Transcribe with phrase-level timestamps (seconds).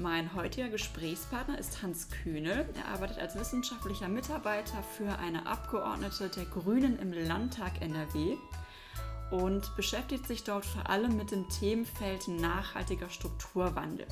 [0.00, 2.68] Mein heutiger Gesprächspartner ist Hans Kühnel.
[2.76, 8.36] Er arbeitet als wissenschaftlicher Mitarbeiter für eine Abgeordnete der Grünen im Landtag NRW
[9.32, 14.06] und beschäftigt sich dort vor allem mit dem Themenfeld nachhaltiger Strukturwandel.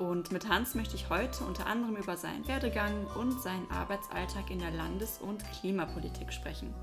[0.00, 4.58] Und mit Hans möchte ich heute unter anderem über seinen Werdegang und seinen Arbeitsalltag in
[4.58, 6.74] der Landes- und Klimapolitik sprechen.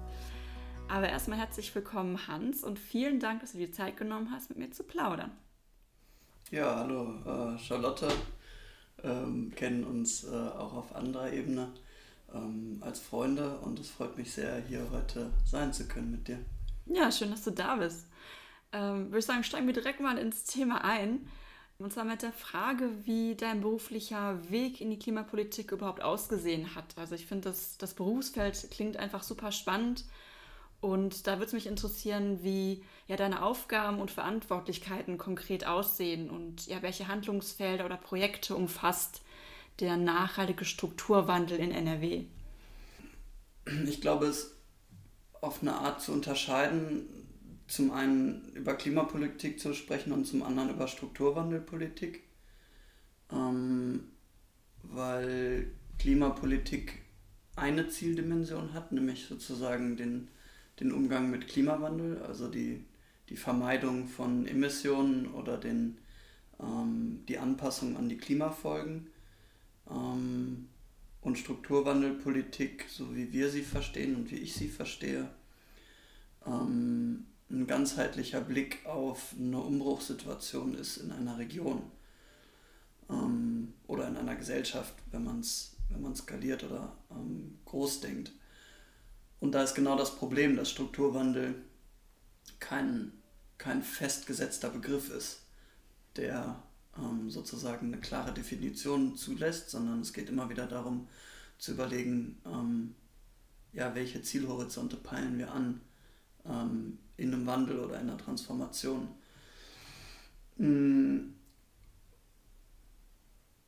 [0.87, 4.59] Aber erstmal herzlich willkommen, Hans, und vielen Dank, dass du dir Zeit genommen hast, mit
[4.59, 5.31] mir zu plaudern.
[6.49, 8.07] Ja, hallo, äh, Charlotte.
[9.03, 11.73] Ähm, kennen uns äh, auch auf anderer Ebene
[12.33, 16.39] ähm, als Freunde und es freut mich sehr, hier heute sein zu können mit dir.
[16.85, 18.07] Ja, schön, dass du da bist.
[18.71, 21.27] Ähm, würde ich sagen, steigen wir direkt mal ins Thema ein.
[21.79, 26.97] Und zwar mit der Frage, wie dein beruflicher Weg in die Klimapolitik überhaupt ausgesehen hat.
[26.97, 30.05] Also ich finde, das, das Berufsfeld klingt einfach super spannend.
[30.79, 36.67] Und da würde es mich interessieren, wie ja deine Aufgaben und Verantwortlichkeiten konkret aussehen und
[36.67, 39.21] ja, welche Handlungsfelder oder Projekte umfasst
[39.79, 42.25] der nachhaltige Strukturwandel in NRW.
[43.87, 44.55] Ich glaube, es
[45.41, 47.05] auf eine Art zu unterscheiden,
[47.67, 52.23] zum einen über Klimapolitik zu sprechen und zum anderen über Strukturwandelpolitik,
[53.31, 54.11] ähm,
[54.83, 56.99] weil Klimapolitik
[57.55, 60.29] eine Zieldimension hat, nämlich sozusagen den,
[60.79, 62.83] den Umgang mit Klimawandel, also die,
[63.29, 65.97] die Vermeidung von Emissionen oder den,
[66.59, 69.07] ähm, die Anpassung an die Klimafolgen.
[69.89, 70.67] Ähm,
[71.21, 75.29] und Strukturwandelpolitik, so wie wir sie verstehen und wie ich sie verstehe,
[76.45, 81.81] ähm, ein ganzheitlicher Blick auf eine Umbruchssituation ist in einer Region
[83.09, 88.31] ähm, oder in einer Gesellschaft, wenn man es wenn skaliert oder ähm, groß denkt.
[89.39, 91.55] Und da ist genau das Problem, dass Strukturwandel
[92.59, 93.11] kein,
[93.57, 95.41] kein festgesetzter Begriff ist,
[96.15, 96.63] der
[96.97, 101.07] ähm, sozusagen eine klare Definition zulässt, sondern es geht immer wieder darum
[101.57, 102.95] zu überlegen, ähm,
[103.73, 105.81] ja, welche Zielhorizonte peilen wir an
[106.45, 109.09] ähm, in einem Wandel oder in einer Transformation.
[110.57, 111.36] Mhm.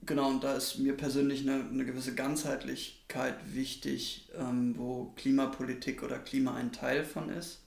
[0.10, 6.18] Genau, und da ist mir persönlich eine, eine gewisse Ganzheitlichkeit wichtig, ähm, wo Klimapolitik oder
[6.18, 7.62] Klima ein Teil von ist.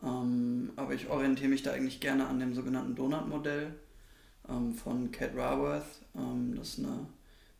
[0.00, 3.74] Ähm, aber ich orientiere mich da eigentlich gerne an dem sogenannten Donut-Modell
[4.48, 6.02] ähm, von Cat Raworth.
[6.14, 7.04] Ähm, das ist eine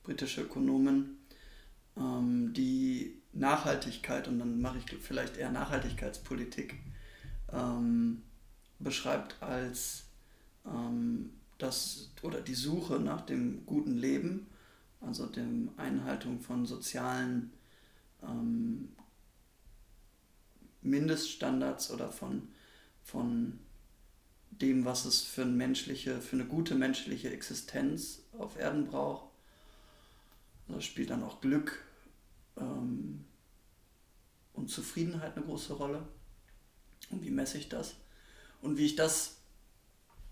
[0.04, 1.16] britische Ökonomin,
[1.96, 6.76] ähm, die Nachhaltigkeit, und dann mache ich vielleicht eher Nachhaltigkeitspolitik,
[7.52, 8.22] ähm,
[8.78, 10.04] beschreibt als
[11.58, 14.46] das oder die Suche nach dem guten Leben,
[15.00, 15.46] also der
[15.76, 17.52] Einhaltung von sozialen
[18.22, 18.88] ähm,
[20.82, 22.48] Mindeststandards oder von,
[23.02, 23.58] von
[24.50, 29.28] dem, was es für eine menschliche, für eine gute menschliche Existenz auf Erden braucht.
[30.68, 31.82] Da spielt dann auch Glück
[32.56, 33.24] ähm,
[34.54, 36.06] und Zufriedenheit eine große Rolle.
[37.10, 37.94] Und wie messe ich das?
[38.62, 39.36] Und wie ich das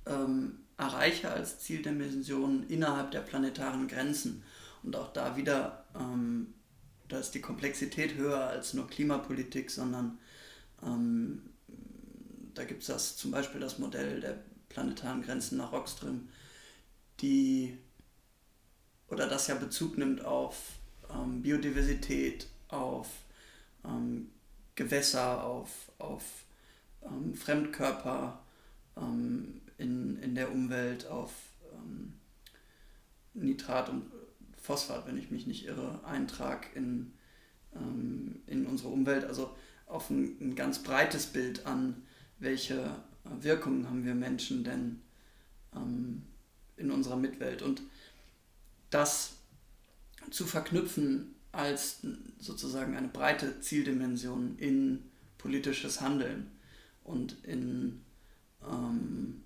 [0.07, 4.43] ähm, erreiche als Zieldimension innerhalb der planetaren Grenzen.
[4.83, 6.55] Und auch da wieder, ähm,
[7.09, 10.19] da ist die Komplexität höher als nur Klimapolitik, sondern
[10.83, 11.43] ähm,
[12.55, 16.29] da gibt es das zum Beispiel das Modell der planetaren Grenzen nach Rockström,
[17.21, 17.79] die
[19.09, 20.57] oder das ja Bezug nimmt auf
[21.11, 23.09] ähm, Biodiversität, auf
[23.85, 24.31] ähm,
[24.75, 26.25] Gewässer, auf, auf
[27.03, 28.43] ähm, Fremdkörper,
[28.97, 31.33] ähm, in, in der Umwelt auf
[31.73, 32.15] ähm,
[33.35, 34.11] Nitrat und
[34.61, 37.13] Phosphat, wenn ich mich nicht irre, Eintrag in,
[37.75, 39.55] ähm, in unsere Umwelt, also
[39.87, 42.03] auf ein, ein, ganz breites Bild an,
[42.39, 45.03] welche Wirkungen haben wir Menschen denn
[45.75, 46.23] ähm,
[46.77, 47.63] in unserer Mitwelt.
[47.63, 47.83] Und
[48.91, 49.37] das
[50.31, 52.01] zu verknüpfen als
[52.39, 55.05] sozusagen eine breite Zieldimension in
[55.39, 56.51] politisches Handeln
[57.05, 58.01] und in
[58.67, 59.44] ähm,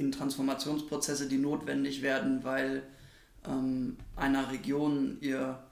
[0.00, 2.82] in Transformationsprozesse, die notwendig werden, weil
[3.46, 5.62] ähm, einer Region ihr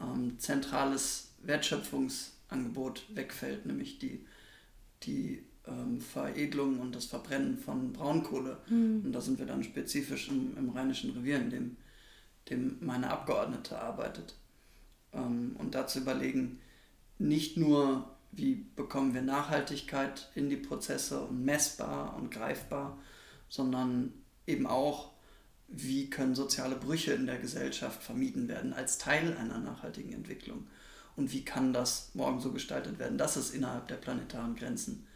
[0.00, 4.24] ähm, zentrales Wertschöpfungsangebot wegfällt, nämlich die,
[5.02, 8.58] die ähm, Veredelung und das Verbrennen von Braunkohle.
[8.68, 9.02] Mhm.
[9.04, 11.76] Und da sind wir dann spezifisch im, im Rheinischen Revier, in dem,
[12.48, 14.36] dem meine Abgeordnete arbeitet.
[15.12, 16.60] Ähm, und dazu überlegen,
[17.18, 22.98] nicht nur, wie bekommen wir Nachhaltigkeit in die Prozesse und messbar und greifbar,
[23.54, 24.12] sondern
[24.48, 25.12] eben auch,
[25.68, 30.66] wie können soziale Brüche in der Gesellschaft vermieden werden als Teil einer nachhaltigen Entwicklung
[31.14, 35.06] und wie kann das morgen so gestaltet werden, dass es innerhalb der planetaren Grenzen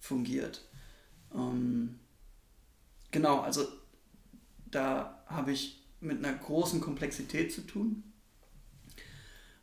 [0.00, 0.68] fungiert.
[1.32, 2.00] Ähm,
[3.12, 3.64] genau, also
[4.72, 8.02] da habe ich mit einer großen Komplexität zu tun.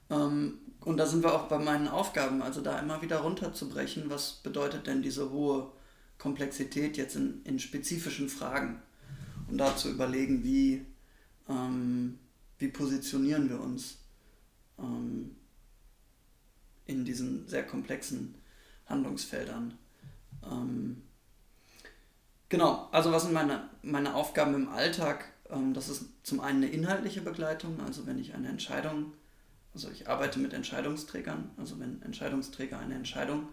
[0.10, 4.36] Ähm, und da sind wir auch bei meinen Aufgaben, also da immer wieder runterzubrechen, was
[4.36, 5.74] bedeutet denn diese hohe
[6.22, 8.80] Komplexität jetzt in, in spezifischen Fragen
[9.50, 10.86] und da zu überlegen, wie,
[11.50, 12.20] ähm,
[12.60, 13.98] wie positionieren wir uns
[14.78, 15.36] ähm,
[16.86, 18.36] in diesen sehr komplexen
[18.86, 19.80] Handlungsfeldern.
[20.46, 21.02] Ähm,
[22.50, 25.26] genau, also was sind meine, meine Aufgaben im Alltag?
[25.50, 29.14] Ähm, das ist zum einen eine inhaltliche Begleitung, also wenn ich eine Entscheidung,
[29.74, 33.48] also ich arbeite mit Entscheidungsträgern, also wenn Entscheidungsträger eine Entscheidung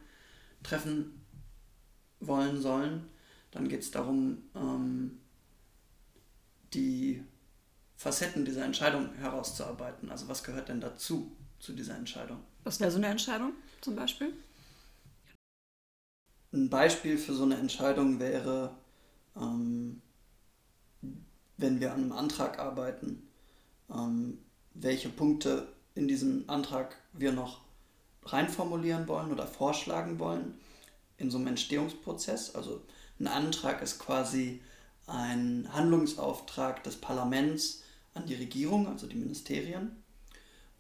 [0.62, 1.18] treffen
[2.20, 3.09] wollen sollen,
[3.50, 5.20] dann geht es darum, ähm,
[6.75, 7.23] die
[7.97, 10.11] Facetten dieser Entscheidung herauszuarbeiten.
[10.11, 12.38] Also was gehört denn dazu, zu dieser Entscheidung?
[12.65, 14.32] Was wäre so eine Entscheidung zum Beispiel?
[16.53, 18.75] Ein Beispiel für so eine Entscheidung wäre,
[19.37, 20.00] ähm,
[21.56, 23.29] wenn wir an einem Antrag arbeiten,
[23.91, 24.38] ähm,
[24.75, 27.62] welche Punkte in diesem Antrag wir noch
[28.25, 30.55] reinformulieren wollen oder vorschlagen wollen
[31.19, 32.55] in so einem Entstehungsprozess.
[32.55, 32.82] Also
[33.20, 34.61] ein Antrag ist quasi
[35.06, 37.82] ein Handlungsauftrag des Parlaments
[38.15, 40.03] an die Regierung, also die Ministerien.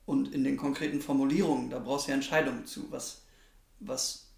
[0.06, 2.90] Und in den konkreten Formulierungen, da brauchst du ja Entscheidungen zu.
[2.90, 3.22] Was,
[3.80, 4.28] was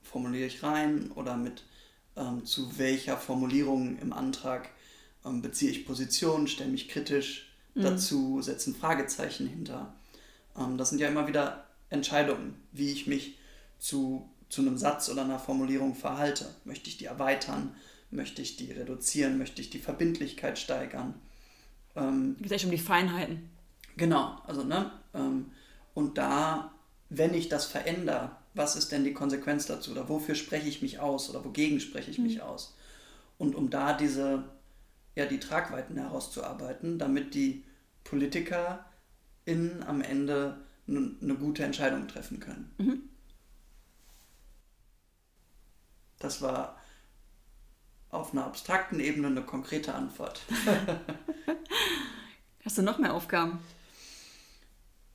[0.00, 1.64] formuliere ich rein oder mit
[2.16, 4.70] ähm, zu welcher Formulierung im Antrag
[5.24, 7.82] ähm, beziehe ich Position, stelle mich kritisch mhm.
[7.82, 9.94] dazu, setze ein Fragezeichen hinter.
[10.58, 13.38] Ähm, das sind ja immer wieder Entscheidungen, wie ich mich
[13.78, 16.44] zu, zu einem Satz oder einer Formulierung verhalte.
[16.66, 17.74] Möchte ich die erweitern?
[18.10, 19.38] Möchte ich die reduzieren?
[19.38, 21.14] Möchte ich die Verbindlichkeit steigern?
[21.96, 23.48] Ähm, Geht echt um die Feinheiten.
[23.96, 25.52] Genau, also ne, ähm,
[25.94, 26.74] und da,
[27.08, 29.92] wenn ich das verändere, was ist denn die Konsequenz dazu?
[29.92, 31.30] Oder wofür spreche ich mich aus?
[31.30, 32.24] Oder wogegen spreche ich mhm.
[32.24, 32.76] mich aus?
[33.38, 34.44] Und um da diese,
[35.14, 37.64] ja, die Tragweiten herauszuarbeiten, damit die
[38.04, 38.84] Politiker
[39.46, 42.70] in am Ende eine gute Entscheidung treffen können.
[42.76, 43.02] Mhm.
[46.22, 46.78] Das war
[48.10, 50.42] auf einer abstrakten Ebene eine konkrete Antwort.
[52.64, 53.58] Hast du noch mehr Aufgaben?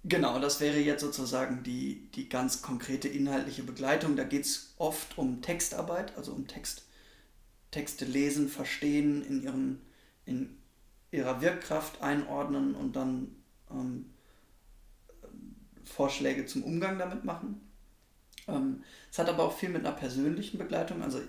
[0.04, 4.16] Genau, das wäre jetzt sozusagen die, die ganz konkrete inhaltliche Begleitung.
[4.16, 6.86] Da geht es oft um Textarbeit, also um Text,
[7.72, 9.82] Texte lesen, verstehen, in, ihren,
[10.26, 10.58] in
[11.12, 13.36] ihrer Wirkkraft einordnen und dann
[13.70, 14.14] ähm,
[15.84, 17.67] Vorschläge zum Umgang damit machen.
[18.48, 21.02] Ähm, es hat aber auch viel mit einer persönlichen Begleitung.
[21.02, 21.20] Also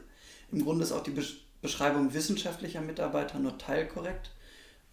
[0.52, 1.16] im Grunde ist auch die
[1.60, 4.30] Beschreibung wissenschaftlicher Mitarbeiter nur teilkorrekt.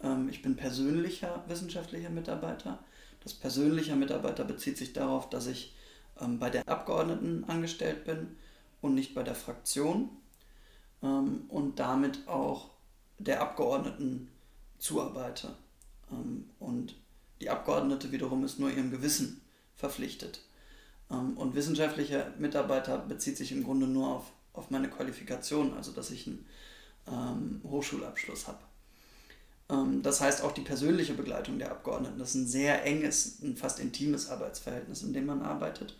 [0.02, 2.78] Ähm, ich bin persönlicher wissenschaftlicher Mitarbeiter.
[3.22, 5.74] Das persönliche Mitarbeiter bezieht sich darauf, dass ich
[6.20, 8.36] ähm, bei der Abgeordneten angestellt bin
[8.80, 10.10] und nicht bei der Fraktion
[11.00, 12.70] und damit auch
[13.18, 14.28] der Abgeordneten
[14.78, 15.54] zuarbeite.
[16.58, 16.94] Und
[17.40, 19.42] die Abgeordnete wiederum ist nur ihrem Gewissen
[19.74, 20.40] verpflichtet.
[21.10, 26.10] Ähm, und wissenschaftlicher Mitarbeiter bezieht sich im Grunde nur auf, auf meine Qualifikation, also dass
[26.10, 26.46] ich einen
[27.06, 28.58] ähm, Hochschulabschluss habe.
[29.68, 32.18] Ähm, das heißt auch die persönliche Begleitung der Abgeordneten.
[32.18, 35.96] Das ist ein sehr enges, ein fast intimes Arbeitsverhältnis, in dem man arbeitet,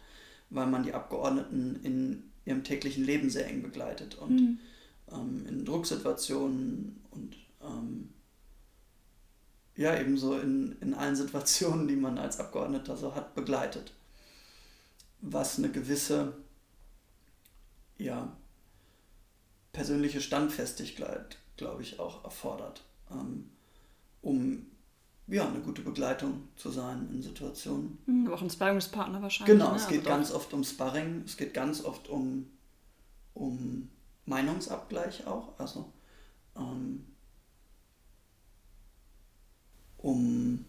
[0.51, 4.59] weil man die Abgeordneten in ihrem täglichen Leben sehr eng begleitet und mhm.
[5.13, 8.11] ähm, in Drucksituationen und ähm,
[9.77, 13.93] ja, ebenso in, in allen Situationen, die man als Abgeordneter so hat, begleitet.
[15.29, 16.37] Was eine gewisse
[17.99, 18.37] ja,
[19.73, 22.85] persönliche Standfestigkeit, glaube ich, auch erfordert.
[23.11, 23.51] Ähm,
[24.23, 24.67] um
[25.29, 27.99] ja, eine gute Begleitung zu sein in Situationen.
[28.07, 29.59] Mhm, auch ein Sparringspartner wahrscheinlich.
[29.59, 29.77] Genau, ne?
[29.77, 32.49] es geht also ganz oft um Sparring, es geht ganz oft um,
[33.35, 33.89] um
[34.27, 35.93] Meinungsabgleich auch, also
[36.57, 37.05] ähm,
[39.99, 40.65] um,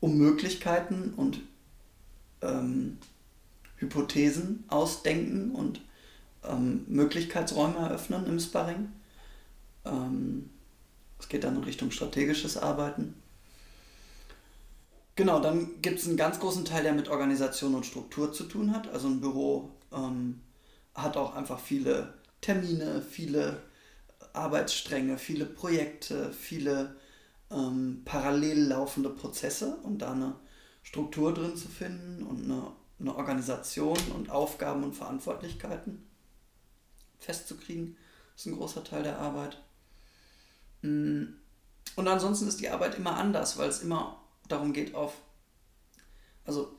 [0.00, 1.40] um Möglichkeiten und
[2.42, 2.98] ähm,
[3.78, 5.80] Hypothesen ausdenken und
[6.44, 8.92] ähm, Möglichkeitsräume eröffnen im Sparring.
[9.84, 10.50] Ähm,
[11.18, 13.14] es geht dann in Richtung strategisches Arbeiten.
[15.16, 18.72] Genau, dann gibt es einen ganz großen Teil, der mit Organisation und Struktur zu tun
[18.72, 18.88] hat.
[18.88, 20.40] Also ein Büro ähm,
[20.94, 23.62] hat auch einfach viele Termine, viele
[24.32, 26.94] Arbeitsstränge, viele Projekte, viele
[27.50, 30.36] ähm, parallel laufende Prozesse und da eine
[30.82, 32.62] Struktur drin zu finden und eine,
[33.00, 36.06] eine Organisation und Aufgaben und Verantwortlichkeiten
[37.18, 37.96] festzukriegen,
[38.36, 39.60] ist ein großer Teil der Arbeit.
[40.82, 41.24] Mm.
[41.96, 45.14] Und ansonsten ist die Arbeit immer anders, weil es immer darum geht auf,
[46.44, 46.76] also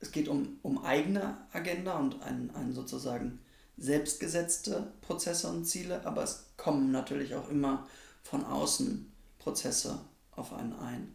[0.00, 3.40] es geht um, um eigene Agenda und ein, ein sozusagen
[3.78, 7.86] selbstgesetzte Prozesse und Ziele, aber es kommen natürlich auch immer
[8.22, 10.00] von außen Prozesse
[10.32, 11.14] auf einen ein,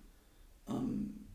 [0.68, 1.26] ähm,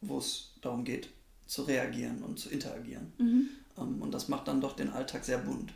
[0.00, 1.10] wo es darum geht,
[1.50, 3.12] zu reagieren und zu interagieren.
[3.18, 3.48] Mhm.
[3.76, 5.72] Ähm, und das macht dann doch den Alltag sehr bunt.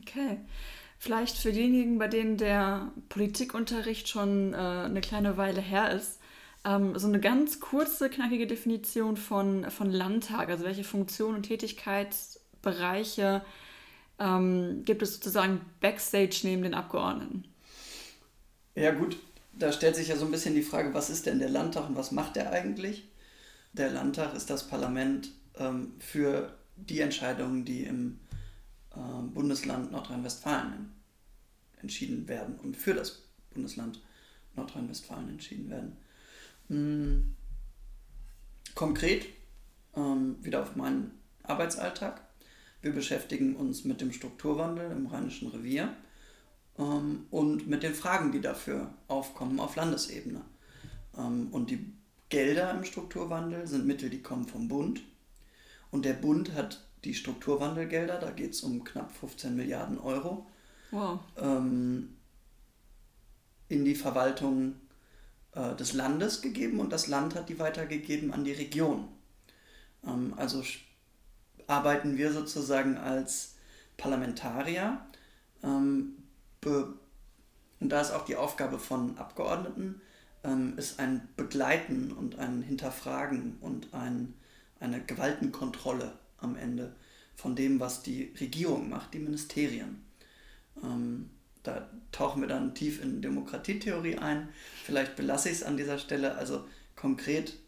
[0.00, 0.38] Okay.
[0.98, 6.18] Vielleicht für diejenigen, bei denen der Politikunterricht schon äh, eine kleine Weile her ist,
[6.64, 13.44] ähm, so eine ganz kurze, knackige Definition von, von Landtag, also welche Funktionen und Tätigkeitsbereiche
[14.18, 17.44] ähm, gibt es sozusagen Backstage neben den Abgeordneten?
[18.74, 19.18] Ja gut,
[19.52, 21.96] da stellt sich ja so ein bisschen die Frage, was ist denn der Landtag und
[21.96, 23.06] was macht er eigentlich?
[23.76, 28.20] Der Landtag ist das Parlament ähm, für die Entscheidungen, die im
[28.92, 30.92] äh, Bundesland Nordrhein-Westfalen
[31.82, 34.00] entschieden werden und für das Bundesland
[34.54, 35.96] Nordrhein-Westfalen entschieden werden.
[36.68, 37.36] Hm.
[38.74, 39.26] Konkret,
[39.94, 41.10] ähm, wieder auf meinen
[41.42, 42.22] Arbeitsalltag.
[42.80, 45.94] Wir beschäftigen uns mit dem Strukturwandel im Rheinischen Revier
[46.78, 50.40] ähm, und mit den Fragen, die dafür aufkommen auf Landesebene.
[51.18, 51.95] Ähm, und die
[52.28, 55.02] Gelder im Strukturwandel sind Mittel, die kommen vom Bund.
[55.90, 60.46] Und der Bund hat die Strukturwandelgelder, da geht es um knapp 15 Milliarden Euro,
[60.90, 61.20] wow.
[61.36, 62.16] ähm,
[63.68, 64.74] in die Verwaltung
[65.52, 69.08] äh, des Landes gegeben und das Land hat die weitergegeben an die Region.
[70.04, 70.62] Ähm, also
[71.66, 73.54] arbeiten wir sozusagen als
[73.96, 75.00] Parlamentarier.
[75.62, 76.16] Ähm,
[76.64, 80.00] und da ist auch die Aufgabe von Abgeordneten,
[80.46, 84.34] ähm, ist ein Begleiten und ein Hinterfragen und ein,
[84.80, 86.94] eine Gewaltenkontrolle am Ende
[87.34, 90.04] von dem, was die Regierung macht, die Ministerien.
[90.82, 91.30] Ähm,
[91.62, 94.48] da tauchen wir dann tief in Demokratietheorie ein.
[94.84, 96.36] Vielleicht belasse ich es an dieser Stelle.
[96.36, 97.58] Also konkret,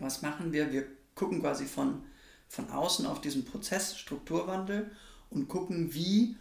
[0.00, 0.72] was machen wir?
[0.72, 2.02] Wir gucken quasi von,
[2.48, 4.90] von außen auf diesen Prozess Strukturwandel
[5.30, 6.36] und gucken, wie,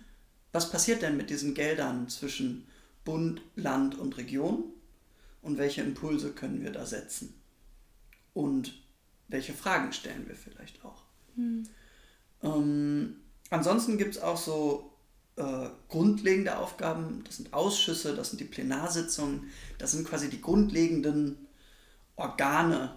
[0.52, 2.66] was passiert denn mit diesen Geldern zwischen
[3.06, 4.64] Bund, Land und Region
[5.42, 7.34] und welche Impulse können wir da setzen
[8.34, 8.82] und
[9.28, 11.04] welche Fragen stellen wir vielleicht auch.
[11.36, 11.64] Hm.
[12.44, 13.16] Ähm,
[13.50, 14.92] ansonsten gibt es auch so
[15.38, 21.48] äh, grundlegende Aufgaben, das sind Ausschüsse, das sind die Plenarsitzungen, das sind quasi die grundlegenden
[22.16, 22.96] Organe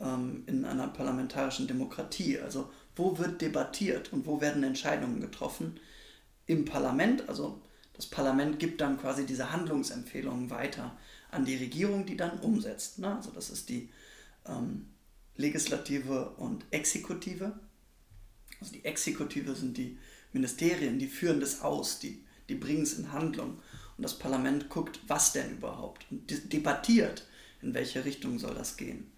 [0.00, 2.38] ähm, in einer parlamentarischen Demokratie.
[2.38, 5.78] Also wo wird debattiert und wo werden Entscheidungen getroffen?
[6.46, 7.60] Im Parlament, also
[7.92, 10.96] das Parlament gibt dann quasi diese Handlungsempfehlungen weiter
[11.36, 12.98] an die Regierung, die dann umsetzt.
[12.98, 13.14] Ne?
[13.14, 13.90] Also das ist die
[14.46, 14.86] ähm,
[15.36, 17.52] Legislative und Exekutive.
[18.60, 19.98] Also die Exekutive sind die
[20.32, 23.58] Ministerien, die führen das aus, die, die bringen es in Handlung.
[23.96, 27.26] Und das Parlament guckt, was denn überhaupt und debattiert,
[27.62, 29.10] in welche Richtung soll das gehen.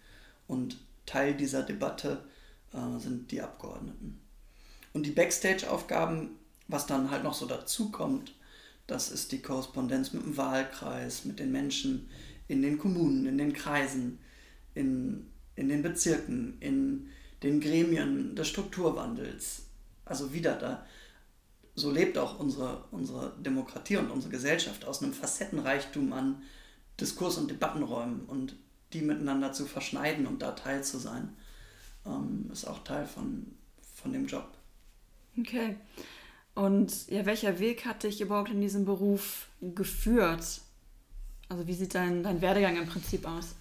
[0.47, 2.25] Und Teil dieser Debatte
[2.73, 4.21] äh, sind die Abgeordneten.
[4.93, 6.31] Und die Backstage-Aufgaben,
[6.69, 8.35] was dann halt noch so dazu kommt,
[8.89, 12.09] das ist die Korrespondenz mit dem Wahlkreis, mit den Menschen
[12.49, 14.19] in den Kommunen, in den Kreisen,
[14.75, 17.11] in, in den Bezirken, in
[17.43, 19.67] den Gremien des Strukturwandels.
[20.07, 20.87] Also wieder da.
[21.75, 26.43] So lebt auch unsere, unsere Demokratie und unsere Gesellschaft aus einem Facettenreichtum an
[26.99, 28.57] Diskurs- und Debattenräumen und
[28.95, 31.37] die miteinander zu verschneiden und da Teil zu sein,
[32.07, 33.55] ähm, ist auch Teil von,
[33.95, 34.51] von dem Job.
[35.39, 35.77] Okay.
[36.59, 40.61] Und ja, welcher Weg hat dich überhaupt in diesen Beruf geführt?
[41.49, 43.55] Also wie sieht dein, dein Werdegang im Prinzip aus?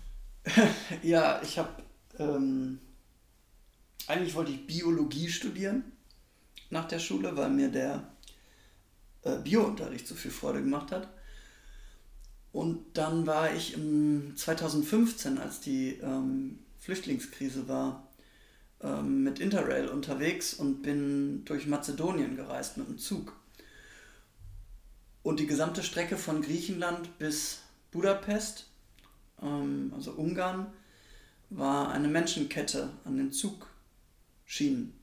[1.04, 1.70] ja, ich habe
[2.18, 2.80] ähm,
[4.08, 5.84] eigentlich wollte ich Biologie studieren
[6.72, 8.04] nach der Schule, weil mir der
[9.22, 11.08] äh, Biounterricht so viel Freude gemacht hat.
[12.52, 18.07] Und dann war ich im 2015, als die ähm, Flüchtlingskrise war,
[18.82, 23.34] ähm, mit Interrail unterwegs und bin durch Mazedonien gereist mit dem Zug.
[25.24, 28.70] Und die gesamte Strecke von Griechenland bis Budapest,
[29.42, 30.68] ähm, also Ungarn,
[31.50, 33.68] war eine Menschenkette an den Zug
[34.46, 34.94] Schienen.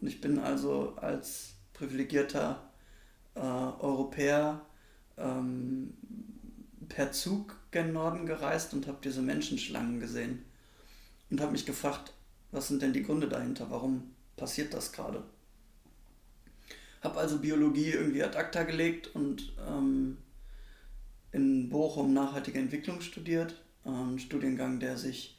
[0.00, 2.70] Und ich bin also als privilegierter
[3.34, 4.60] äh, Europäer
[5.16, 5.94] ähm,
[6.88, 10.44] per Zug gen Norden gereist und habe diese Menschenschlangen gesehen
[11.30, 12.12] und habe mich gefragt,
[12.50, 13.70] was sind denn die Gründe dahinter?
[13.70, 15.22] Warum passiert das gerade?
[17.02, 20.18] Habe also Biologie irgendwie ad acta gelegt und ähm,
[21.32, 25.38] in Bochum nachhaltige Entwicklung studiert, ein Studiengang, der sich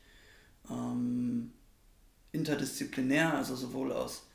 [0.69, 1.51] ähm,
[2.31, 4.27] interdisziplinär, also sowohl aus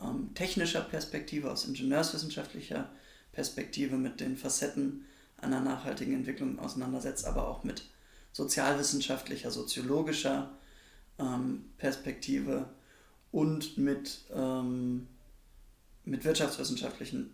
[0.00, 2.90] ähm, technischer Perspektive, aus ingenieurswissenschaftlicher
[3.32, 5.06] Perspektive mit den Facetten
[5.38, 7.84] einer nachhaltigen Entwicklung auseinandersetzt, aber auch mit
[8.32, 10.56] sozialwissenschaftlicher, soziologischer
[11.18, 12.68] ähm, Perspektive
[13.30, 15.06] und mit, ähm,
[16.04, 17.30] mit wirtschaftswissenschaftlichen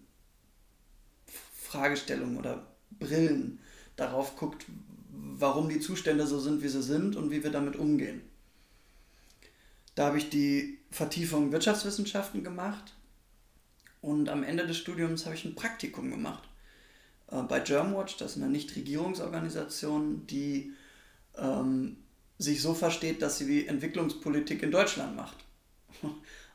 [1.54, 2.66] Fragestellungen oder
[2.98, 3.58] Brillen
[3.96, 4.66] darauf guckt,
[5.10, 8.22] warum die Zustände so sind, wie sie sind und wie wir damit umgehen.
[9.94, 12.94] Da habe ich die Vertiefung Wirtschaftswissenschaften gemacht
[14.00, 16.48] und am Ende des Studiums habe ich ein Praktikum gemacht
[17.30, 20.72] äh, bei Germanwatch, das ist eine Nichtregierungsorganisation, die
[21.36, 21.96] ähm,
[22.38, 25.36] sich so versteht, dass sie die Entwicklungspolitik in Deutschland macht.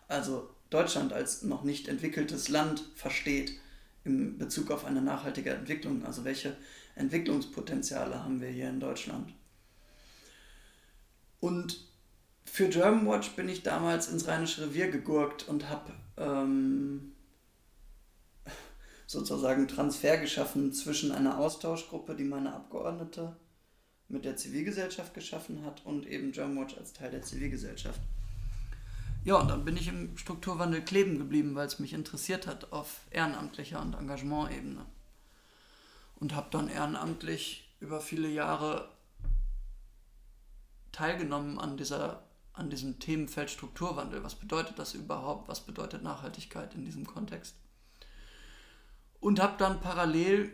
[0.10, 3.54] Also Deutschland als noch nicht entwickeltes Land versteht
[4.04, 6.06] in Bezug auf eine nachhaltige Entwicklung.
[6.06, 6.58] Also welche
[6.96, 9.34] Entwicklungspotenziale haben wir hier in Deutschland?
[11.40, 11.88] Und
[12.46, 17.14] für Germanwatch bin ich damals ins Rheinische Revier gegurkt und habe ähm,
[19.08, 23.36] sozusagen Transfer geschaffen zwischen einer Austauschgruppe, die meine Abgeordnete
[24.10, 28.00] mit der Zivilgesellschaft geschaffen hat und eben Germanwatch als Teil der Zivilgesellschaft.
[29.26, 33.02] Ja, und dann bin ich im Strukturwandel kleben geblieben, weil es mich interessiert hat auf
[33.10, 34.86] ehrenamtlicher und Engagementebene.
[36.18, 38.90] Und habe dann ehrenamtlich über viele Jahre
[40.92, 44.24] teilgenommen an, dieser, an diesem Themenfeld Strukturwandel.
[44.24, 45.48] Was bedeutet das überhaupt?
[45.48, 47.56] Was bedeutet Nachhaltigkeit in diesem Kontext?
[49.22, 50.52] Und habe dann parallel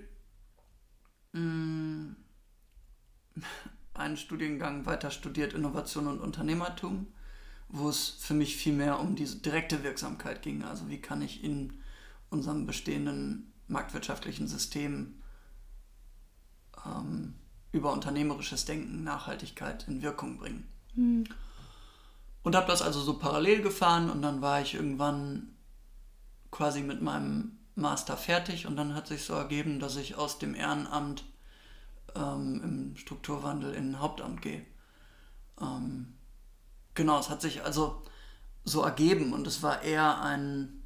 [1.34, 2.16] mh, mm,
[3.94, 7.08] einen Studiengang weiter studiert, Innovation und Unternehmertum
[7.70, 10.64] wo es für mich viel mehr um diese direkte Wirksamkeit ging.
[10.64, 11.80] Also wie kann ich in
[12.30, 15.22] unserem bestehenden marktwirtschaftlichen System
[16.86, 17.36] ähm,
[17.72, 20.68] über unternehmerisches Denken Nachhaltigkeit in Wirkung bringen.
[20.96, 21.26] Mhm.
[22.42, 25.56] Und habe das also so parallel gefahren und dann war ich irgendwann
[26.50, 30.56] quasi mit meinem Master fertig und dann hat sich so ergeben, dass ich aus dem
[30.56, 31.26] Ehrenamt
[32.16, 34.66] ähm, im Strukturwandel in ein Hauptamt gehe.
[35.62, 36.14] Ähm,
[37.00, 38.02] Genau, es hat sich also
[38.66, 40.84] so ergeben und es war eher ein,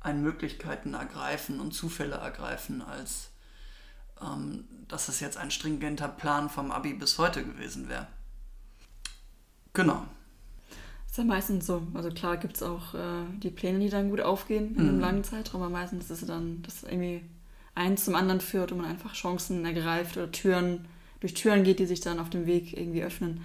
[0.00, 3.30] ein Möglichkeiten ergreifen und Zufälle ergreifen, als
[4.20, 8.08] ähm, dass es jetzt ein stringenter Plan vom Abi bis heute gewesen wäre.
[9.74, 10.06] Genau.
[11.04, 11.86] Das ist ja meistens so.
[11.94, 15.00] Also klar gibt es auch äh, die Pläne, die dann gut aufgehen in einem mhm.
[15.00, 17.22] langen Zeitraum, aber meistens ist es dann, dass irgendwie
[17.78, 20.86] eins zum anderen führt und man einfach Chancen ergreift oder Türen,
[21.20, 23.44] durch Türen geht, die sich dann auf dem Weg irgendwie öffnen.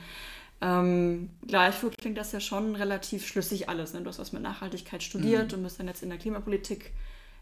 [0.61, 3.93] Ähm, gleichwohl klingt das ja schon relativ schlüssig alles.
[3.93, 4.01] Ne?
[4.01, 5.57] Du hast was mit Nachhaltigkeit studiert mhm.
[5.57, 6.93] und bist dann jetzt in der Klimapolitik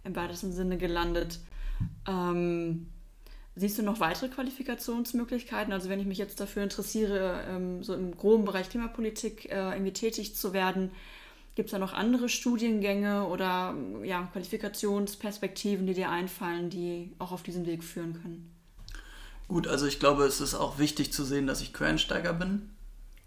[0.04, 1.40] im weitesten Sinne gelandet.
[2.08, 2.88] Ähm,
[3.56, 5.72] siehst du noch weitere Qualifikationsmöglichkeiten?
[5.72, 9.94] Also wenn ich mich jetzt dafür interessiere, ähm, so im groben Bereich Klimapolitik äh, irgendwie
[9.94, 10.92] tätig zu werden,
[11.56, 17.44] gibt es da noch andere Studiengänge oder ja, Qualifikationsperspektiven, die dir einfallen, die auch auf
[17.44, 18.52] diesen Weg führen können?
[19.48, 22.70] Gut, also ich glaube, es ist auch wichtig zu sehen, dass ich Quereinsteiger bin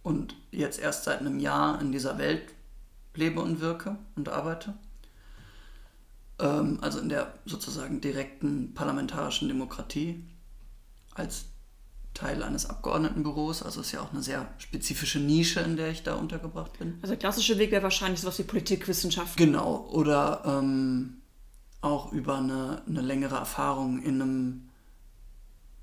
[0.03, 2.43] und jetzt erst seit einem Jahr in dieser Welt
[3.15, 4.75] lebe und wirke und arbeite.
[6.39, 10.25] Ähm, also in der sozusagen direkten parlamentarischen Demokratie
[11.15, 11.45] als
[12.15, 13.63] Teil eines Abgeordnetenbüros.
[13.63, 16.99] Also ist ja auch eine sehr spezifische Nische, in der ich da untergebracht bin.
[17.03, 19.37] Also der klassische Weg wäre wahrscheinlich sowas wie Politikwissenschaft.
[19.37, 21.21] Genau, oder ähm,
[21.81, 24.71] auch über eine, eine längere Erfahrung in einem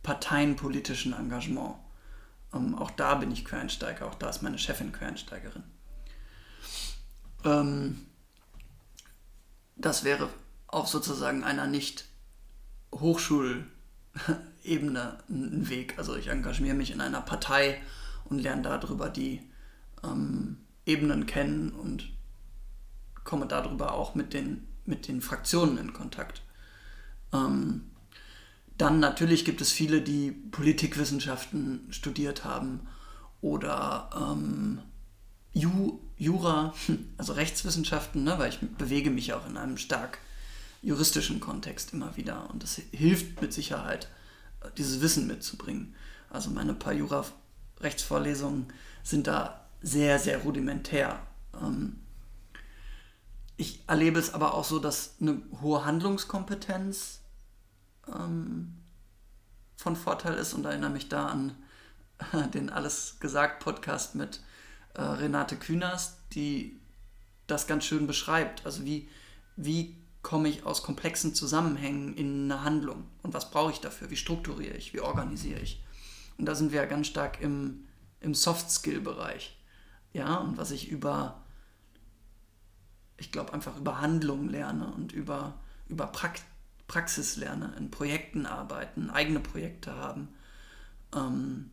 [0.03, 1.75] parteienpolitischen Engagement.
[2.53, 5.63] Ähm, auch da bin ich Quereinsteiger, auch da ist meine Chefin Quereinsteigerin.
[7.43, 8.05] Ähm,
[9.75, 10.29] das wäre
[10.67, 12.05] auf sozusagen einer nicht
[14.61, 15.95] Hochschulebene ein Weg.
[15.97, 17.81] Also ich engagiere mich in einer Partei
[18.25, 19.41] und lerne darüber die
[20.03, 22.09] ähm, Ebenen kennen und
[23.23, 26.41] komme darüber auch mit den, mit den Fraktionen in Kontakt.
[27.33, 27.91] Ähm,
[28.77, 32.87] dann natürlich gibt es viele, die Politikwissenschaften studiert haben
[33.41, 34.79] oder ähm,
[35.53, 36.73] Ju, Jura,
[37.17, 40.19] also Rechtswissenschaften, ne, weil ich bewege mich auch in einem stark
[40.81, 44.09] juristischen Kontext immer wieder und das hilft mit Sicherheit,
[44.77, 45.95] dieses Wissen mitzubringen.
[46.29, 48.67] Also meine paar Jura-Rechtsvorlesungen
[49.03, 51.19] sind da sehr, sehr rudimentär.
[51.59, 51.99] Ähm,
[53.57, 57.21] ich erlebe es aber auch so, dass eine hohe Handlungskompetenz
[58.07, 58.77] ähm,
[59.77, 61.55] von Vorteil ist und erinnere mich da an
[62.53, 64.41] den Alles gesagt Podcast mit
[64.93, 66.79] äh, Renate Künast, die
[67.47, 68.65] das ganz schön beschreibt.
[68.65, 69.09] Also wie,
[69.55, 73.05] wie komme ich aus komplexen Zusammenhängen in eine Handlung?
[73.23, 74.09] Und was brauche ich dafür?
[74.09, 74.93] Wie strukturiere ich?
[74.93, 75.83] Wie organisiere ich?
[76.37, 77.85] Und da sind wir ja ganz stark im,
[78.19, 79.57] im Soft-Skill-Bereich.
[80.13, 81.43] Ja, und was ich über,
[83.17, 86.43] ich glaube, einfach über Handlungen lerne und über, über Prakt
[86.91, 90.27] Praxis lerne, in Projekten arbeiten, eigene Projekte haben.
[91.15, 91.71] Ähm,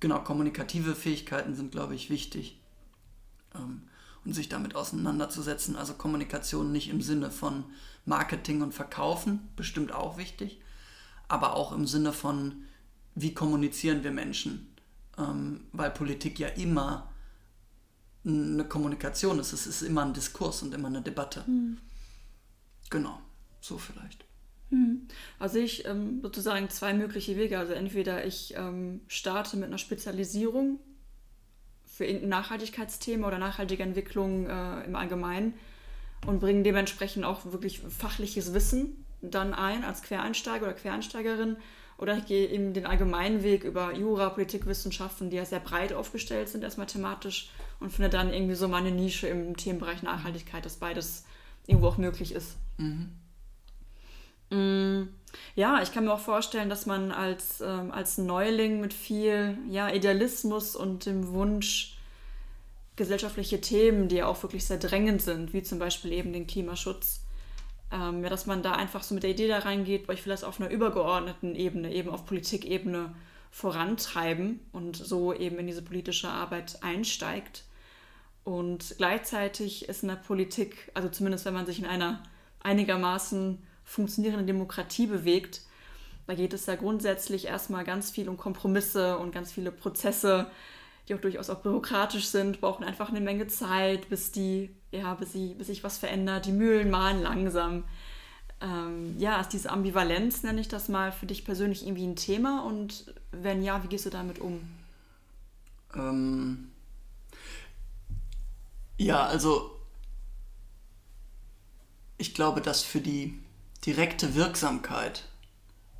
[0.00, 2.60] genau, kommunikative Fähigkeiten sind, glaube ich, wichtig.
[3.54, 3.82] Ähm,
[4.26, 5.76] und sich damit auseinanderzusetzen.
[5.76, 7.64] Also Kommunikation nicht im Sinne von
[8.04, 10.60] Marketing und Verkaufen, bestimmt auch wichtig,
[11.28, 12.64] aber auch im Sinne von,
[13.14, 14.74] wie kommunizieren wir Menschen.
[15.16, 17.10] Ähm, weil Politik ja immer
[18.24, 19.52] eine Kommunikation ist.
[19.52, 21.44] Es ist immer ein Diskurs und immer eine Debatte.
[21.46, 21.78] Mhm.
[22.90, 23.18] Genau,
[23.60, 24.24] so vielleicht.
[24.70, 25.06] Hm.
[25.38, 27.58] Also ich ähm, sozusagen zwei mögliche Wege.
[27.58, 30.80] Also entweder ich ähm, starte mit einer Spezialisierung
[31.96, 35.54] für irgendein Nachhaltigkeitsthema oder nachhaltige Entwicklung äh, im Allgemeinen
[36.26, 41.56] und bringe dementsprechend auch wirklich fachliches Wissen dann ein als Quereinsteiger oder Quereinsteigerin.
[41.96, 46.50] Oder ich gehe eben den allgemeinen Weg über Jura, Politikwissenschaften, die ja sehr breit aufgestellt
[46.50, 47.48] sind, erstmal thematisch
[47.80, 51.24] und finde dann irgendwie so meine Nische im Themenbereich Nachhaltigkeit, dass beides
[51.66, 52.56] irgendwo auch möglich ist.
[52.76, 53.12] Mhm.
[54.50, 55.08] Mm,
[55.54, 59.88] ja, ich kann mir auch vorstellen, dass man als, ähm, als Neuling mit viel ja,
[59.90, 61.96] Idealismus und dem Wunsch,
[62.96, 67.20] gesellschaftliche Themen, die ja auch wirklich sehr drängend sind, wie zum Beispiel eben den Klimaschutz,
[67.92, 70.44] ähm, ja, dass man da einfach so mit der Idee da reingeht, ich will das
[70.44, 73.14] auf einer übergeordneten Ebene, eben auf Politikebene
[73.50, 77.64] vorantreiben und so eben in diese politische Arbeit einsteigt.
[78.44, 82.22] Und gleichzeitig ist in der Politik, also zumindest wenn man sich in einer
[82.60, 85.62] einigermaßen funktionierenden Demokratie bewegt,
[86.26, 90.50] da geht es ja grundsätzlich erstmal ganz viel um Kompromisse und ganz viele Prozesse,
[91.08, 95.32] die auch durchaus auch bürokratisch sind, brauchen einfach eine Menge Zeit, bis die, ja, bis,
[95.32, 96.46] sie, bis sich was verändert.
[96.46, 97.84] Die Mühlen mahlen langsam.
[98.60, 102.64] Ähm, ja, ist diese Ambivalenz, nenne ich das mal, für dich persönlich irgendwie ein Thema?
[102.64, 104.60] Und wenn ja, wie gehst du damit um?
[105.94, 106.72] Ähm,
[108.96, 109.78] ja, also
[112.18, 113.38] ich glaube, dass für die
[113.86, 115.24] direkte Wirksamkeit,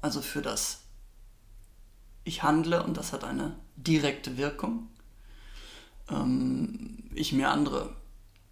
[0.01, 0.81] also für das
[2.25, 4.89] ich handle und das hat eine direkte Wirkung,
[6.11, 7.95] ähm, ich mir andere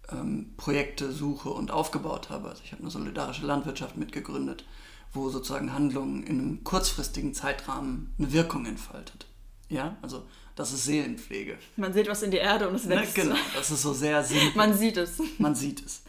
[0.09, 2.49] ähm, Projekte suche und aufgebaut habe.
[2.49, 4.63] Also ich habe eine solidarische Landwirtschaft mitgegründet,
[5.11, 9.27] wo sozusagen Handlung in einem kurzfristigen Zeitrahmen eine Wirkung entfaltet.
[9.67, 11.57] Ja, also das ist Seelenpflege.
[11.75, 13.17] Man sieht was in die Erde und es ne, wächst.
[13.17, 14.55] Ja, genau, das ist so sehr simpel.
[14.55, 15.19] Man sieht es.
[15.37, 16.03] Man sieht es.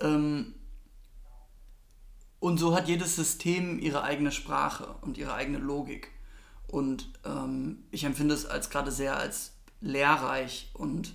[0.00, 0.54] Ähm,
[2.46, 6.12] und so hat jedes System ihre eigene Sprache und ihre eigene Logik.
[6.68, 11.12] Und ähm, ich empfinde es als gerade sehr als lehrreich und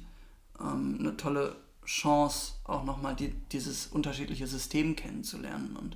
[0.60, 5.96] ähm, eine tolle Chance, auch nochmal die, dieses unterschiedliche System kennenzulernen und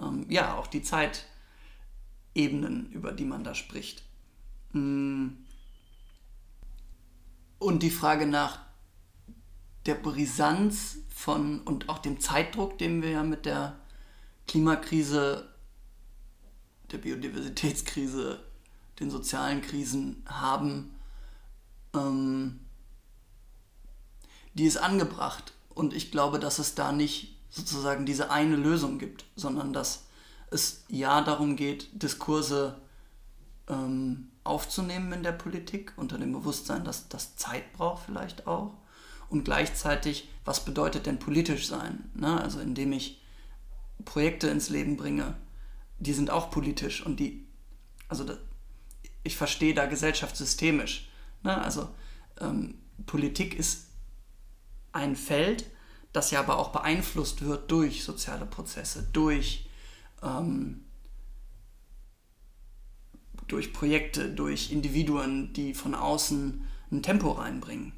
[0.00, 4.02] ähm, ja, auch die Zeitebenen, über die man da spricht.
[4.72, 5.28] Mm.
[7.60, 8.58] Und die Frage nach
[9.86, 13.78] der Brisanz von und auch dem Zeitdruck, den wir ja mit der
[14.46, 15.48] Klimakrise,
[16.90, 18.40] der Biodiversitätskrise,
[19.00, 20.94] den sozialen Krisen haben,
[21.94, 22.60] ähm,
[24.54, 25.52] die ist angebracht.
[25.74, 30.04] Und ich glaube, dass es da nicht sozusagen diese eine Lösung gibt, sondern dass
[30.50, 32.80] es ja darum geht, Diskurse
[33.68, 38.74] ähm, aufzunehmen in der Politik, unter dem Bewusstsein, dass das Zeit braucht vielleicht auch.
[39.28, 42.10] Und gleichzeitig, was bedeutet denn politisch sein?
[42.14, 42.40] Ne?
[42.40, 43.20] Also indem ich
[44.04, 45.36] Projekte ins Leben bringe,
[45.98, 47.46] die sind auch politisch und die,
[48.08, 48.38] also das,
[49.22, 51.08] ich verstehe da gesellschaftssystemisch.
[51.42, 51.60] Ne?
[51.60, 51.88] Also
[52.40, 53.88] ähm, Politik ist
[54.92, 55.66] ein Feld,
[56.12, 59.68] das ja aber auch beeinflusst wird durch soziale Prozesse, durch,
[60.22, 60.84] ähm,
[63.48, 67.92] durch Projekte, durch Individuen, die von außen ein Tempo reinbringen.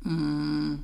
[0.00, 0.76] Mm.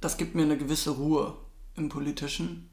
[0.00, 1.36] Das gibt mir eine gewisse Ruhe
[1.74, 2.70] im Politischen.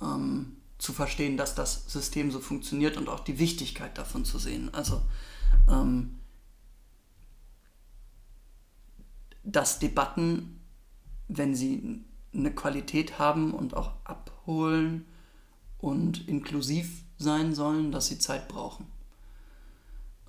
[0.00, 4.72] Ähm, zu verstehen, dass das System so funktioniert und auch die Wichtigkeit davon zu sehen.
[4.72, 5.02] Also,
[5.68, 6.20] ähm,
[9.44, 10.60] dass Debatten,
[11.28, 12.02] wenn sie
[12.32, 15.04] eine Qualität haben und auch abholen
[15.78, 18.86] und inklusiv sein sollen, dass sie Zeit brauchen.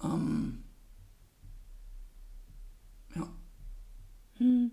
[0.04, 0.64] Ähm,
[3.16, 3.28] ja.
[4.38, 4.72] Hm.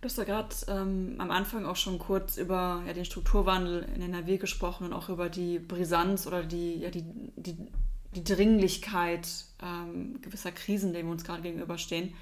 [0.00, 4.02] Du hast ja gerade ähm, am Anfang auch schon kurz über ja, den Strukturwandel in
[4.02, 7.02] NRW gesprochen und auch über die Brisanz oder die, ja, die,
[7.34, 7.56] die,
[8.14, 9.26] die Dringlichkeit
[9.60, 12.14] ähm, gewisser Krisen, denen wir uns gerade gegenüberstehen.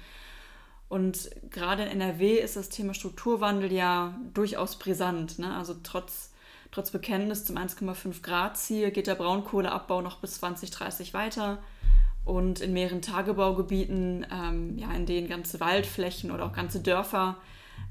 [0.89, 5.37] Und gerade in NRW ist das Thema Strukturwandel ja durchaus brisant.
[5.37, 5.55] Ne?
[5.55, 6.31] Also trotz,
[6.71, 11.59] trotz Bekenntnis zum 1,5 Grad Ziel geht der Braunkohleabbau noch bis 2030 weiter.
[12.25, 17.37] Und in mehreren Tagebaugebieten, ähm, ja, in denen ganze Waldflächen oder auch ganze Dörfer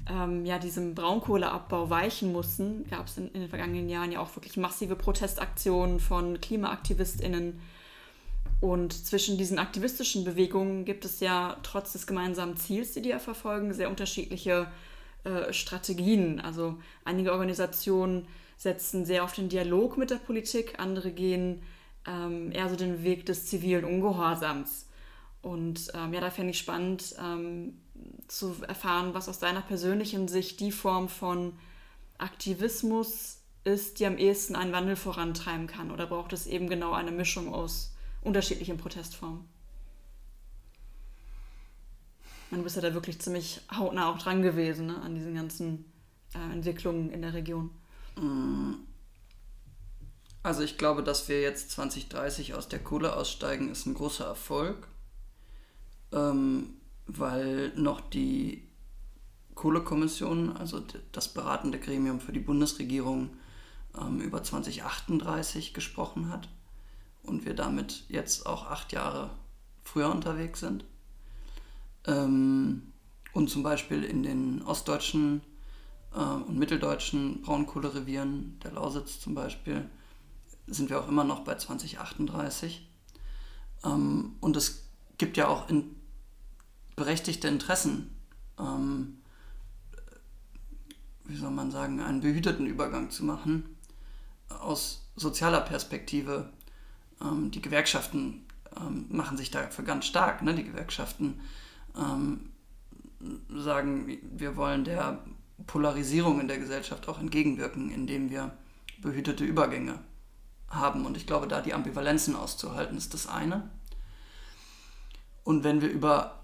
[0.09, 4.35] ähm, ja, diesem Braunkohleabbau weichen mussten, gab es in, in, den vergangenen Jahren ja auch
[4.35, 7.59] wirklich massive Protestaktionen von KlimaaktivistInnen.
[8.59, 13.19] Und zwischen diesen aktivistischen Bewegungen gibt es ja trotz des gemeinsamen Ziels, die die ja
[13.19, 14.67] verfolgen, sehr unterschiedliche
[15.23, 16.39] äh, Strategien.
[16.39, 21.61] Also einige Organisationen setzen sehr auf den Dialog mit der Politik, andere gehen
[22.07, 24.87] ähm, eher so den Weg des zivilen Ungehorsams.
[25.41, 27.79] Und ähm, ja, da fände ich spannend ähm,
[28.27, 31.53] zu erfahren, was aus deiner persönlichen Sicht die Form von
[32.17, 35.91] Aktivismus ist, die am ehesten einen Wandel vorantreiben kann.
[35.91, 39.45] Oder braucht es eben genau eine Mischung aus unterschiedlichen Protestformen?
[42.49, 45.85] Du bist ja da wirklich ziemlich hautnah auch dran gewesen ne, an diesen ganzen
[46.33, 47.71] äh, Entwicklungen in der Region.
[48.15, 48.75] Mm.
[50.43, 54.87] Also ich glaube, dass wir jetzt 2030 aus der Kohle aussteigen, ist ein großer Erfolg,
[56.13, 56.76] ähm,
[57.07, 58.67] weil noch die
[59.55, 63.31] Kohlekommission, also das beratende Gremium für die Bundesregierung,
[63.99, 66.49] ähm, über 2038 gesprochen hat
[67.23, 69.31] und wir damit jetzt auch acht Jahre
[69.83, 70.85] früher unterwegs sind.
[72.05, 72.93] Ähm,
[73.33, 75.41] und zum Beispiel in den ostdeutschen
[76.13, 79.89] äh, und mitteldeutschen Braunkohlerevieren, der Lausitz zum Beispiel,
[80.67, 82.87] sind wir auch immer noch bei 2038.
[83.83, 85.96] Ähm, und es gibt ja auch in
[86.97, 88.09] berechtigte Interessen,
[88.59, 89.19] ähm,
[91.23, 93.77] wie soll man sagen, einen behüteten Übergang zu machen
[94.49, 96.49] aus sozialer Perspektive.
[97.21, 100.41] Ähm, die Gewerkschaften ähm, machen sich dafür ganz stark.
[100.41, 100.55] Ne?
[100.55, 101.39] Die Gewerkschaften
[101.95, 102.51] ähm,
[103.49, 105.23] sagen, wir wollen der
[105.67, 108.57] Polarisierung in der Gesellschaft auch entgegenwirken, indem wir
[109.01, 109.99] behütete Übergänge
[110.67, 111.05] haben.
[111.05, 113.69] Und ich glaube, da die Ambivalenzen auszuhalten, ist das eine.
[115.43, 116.36] Und wenn wir über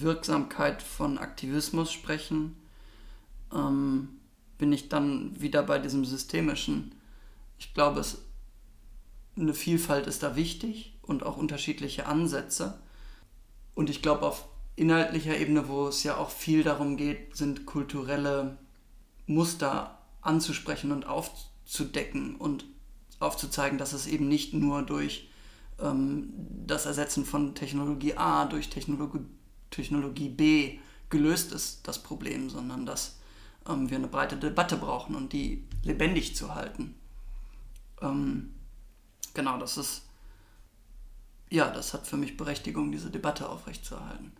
[0.00, 2.56] Wirksamkeit von Aktivismus sprechen,
[3.52, 4.08] ähm,
[4.58, 6.94] bin ich dann wieder bei diesem systemischen.
[7.58, 8.22] Ich glaube, es,
[9.36, 12.78] eine Vielfalt ist da wichtig und auch unterschiedliche Ansätze.
[13.74, 18.58] Und ich glaube, auf inhaltlicher Ebene, wo es ja auch viel darum geht, sind kulturelle
[19.26, 22.64] Muster anzusprechen und aufzudecken und
[23.20, 25.30] aufzuzeigen, dass es eben nicht nur durch
[25.80, 26.32] ähm,
[26.66, 29.20] das Ersetzen von Technologie A durch Technologie,
[29.74, 30.78] Technologie B
[31.10, 33.18] gelöst ist, das Problem, sondern dass
[33.68, 36.94] ähm, wir eine breite Debatte brauchen und die lebendig zu halten.
[38.00, 38.54] Ähm,
[39.32, 40.02] genau, das ist,
[41.50, 44.32] ja, das hat für mich Berechtigung, diese Debatte aufrechtzuerhalten.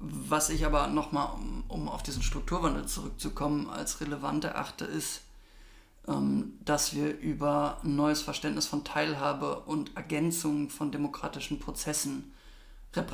[0.00, 5.22] Was ich aber nochmal, um, um auf diesen Strukturwandel zurückzukommen, als relevant erachte, ist,
[6.06, 12.32] ähm, dass wir über ein neues Verständnis von Teilhabe und Ergänzung von demokratischen Prozessen,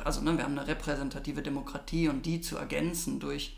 [0.03, 3.57] also ne, wir haben eine repräsentative Demokratie und die zu ergänzen durch,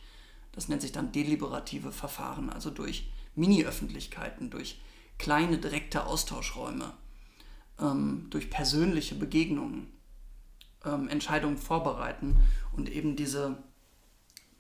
[0.52, 4.82] das nennt sich dann deliberative Verfahren, also durch Mini-Öffentlichkeiten, durch
[5.18, 6.94] kleine direkte Austauschräume,
[7.80, 9.88] ähm, durch persönliche Begegnungen,
[10.86, 12.38] ähm, Entscheidungen vorbereiten
[12.74, 13.58] und eben diese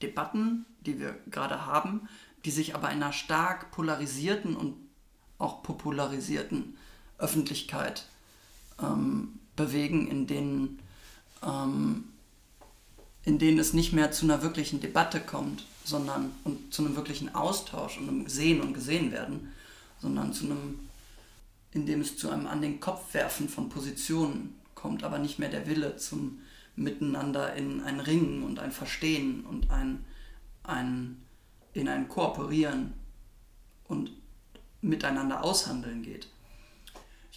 [0.01, 2.07] Debatten, die wir gerade haben,
[2.45, 4.75] die sich aber in einer stark polarisierten und
[5.37, 6.77] auch popularisierten
[7.17, 8.05] Öffentlichkeit
[8.81, 10.81] ähm, bewegen, in denen,
[11.43, 12.05] ähm,
[13.23, 17.35] in denen es nicht mehr zu einer wirklichen Debatte kommt, sondern und zu einem wirklichen
[17.35, 19.51] Austausch und einem Sehen und Gesehen werden,
[20.01, 20.79] sondern zu einem,
[21.71, 25.49] in dem es zu einem an den Kopf werfen von Positionen kommt, aber nicht mehr
[25.49, 26.39] der Wille zum
[26.75, 30.05] Miteinander in ein Ringen und ein Verstehen und ein,
[30.63, 31.17] ein
[31.73, 32.93] in ein Kooperieren
[33.87, 34.11] und
[34.81, 36.27] miteinander aushandeln geht.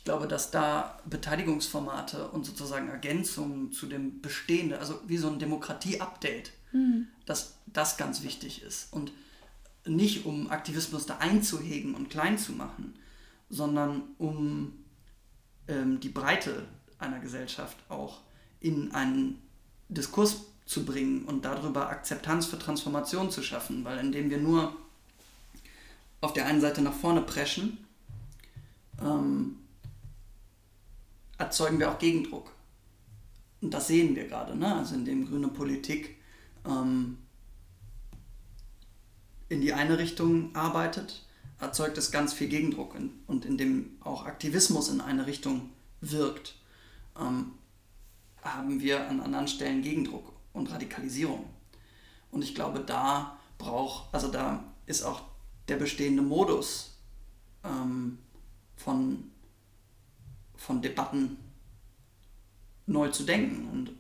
[0.01, 5.39] Ich glaube, dass da Beteiligungsformate und sozusagen Ergänzungen zu dem Bestehenden, also wie so ein
[5.39, 7.09] Demokratie-Update, mhm.
[7.27, 8.91] dass das ganz wichtig ist.
[8.95, 9.13] Und
[9.85, 12.95] nicht um Aktivismus da einzuhegen und klein zu machen,
[13.51, 14.73] sondern um
[15.69, 16.65] ähm, die Breite
[16.99, 18.21] einer Gesellschaft auch
[18.59, 19.39] in einen
[19.91, 24.75] Diskurs zu bringen und darüber Akzeptanz für Transformation zu schaffen, weil indem wir nur
[26.23, 27.77] auf der einen Seite nach vorne preschen,
[29.03, 29.60] ähm,
[31.41, 32.53] erzeugen wir auch Gegendruck.
[33.61, 34.77] Und das sehen wir gerade, ne?
[34.77, 36.17] also indem grüne Politik
[36.65, 37.19] ähm,
[39.49, 41.27] in die eine Richtung arbeitet,
[41.59, 46.57] erzeugt es ganz viel Gegendruck und, und indem auch Aktivismus in eine Richtung wirkt,
[47.19, 47.53] ähm,
[48.43, 51.45] haben wir an anderen Stellen Gegendruck und Radikalisierung.
[52.31, 55.23] Und ich glaube, da braucht, also da ist auch
[55.69, 56.99] der bestehende Modus
[57.65, 58.19] ähm,
[58.77, 59.31] von,
[60.61, 61.39] von Debatten
[62.87, 63.69] neu zu denken.
[63.71, 63.93] Und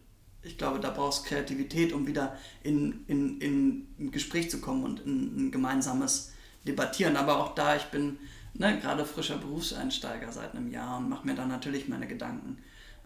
[0.42, 5.00] ich glaube, da brauchst Kreativität, um wieder in, in, in ein Gespräch zu kommen und
[5.00, 6.32] in ein gemeinsames
[6.66, 7.16] Debattieren.
[7.16, 8.18] Aber auch da, ich bin
[8.52, 12.58] ne, gerade frischer Berufseinsteiger seit einem Jahr und mache mir da natürlich meine Gedanken,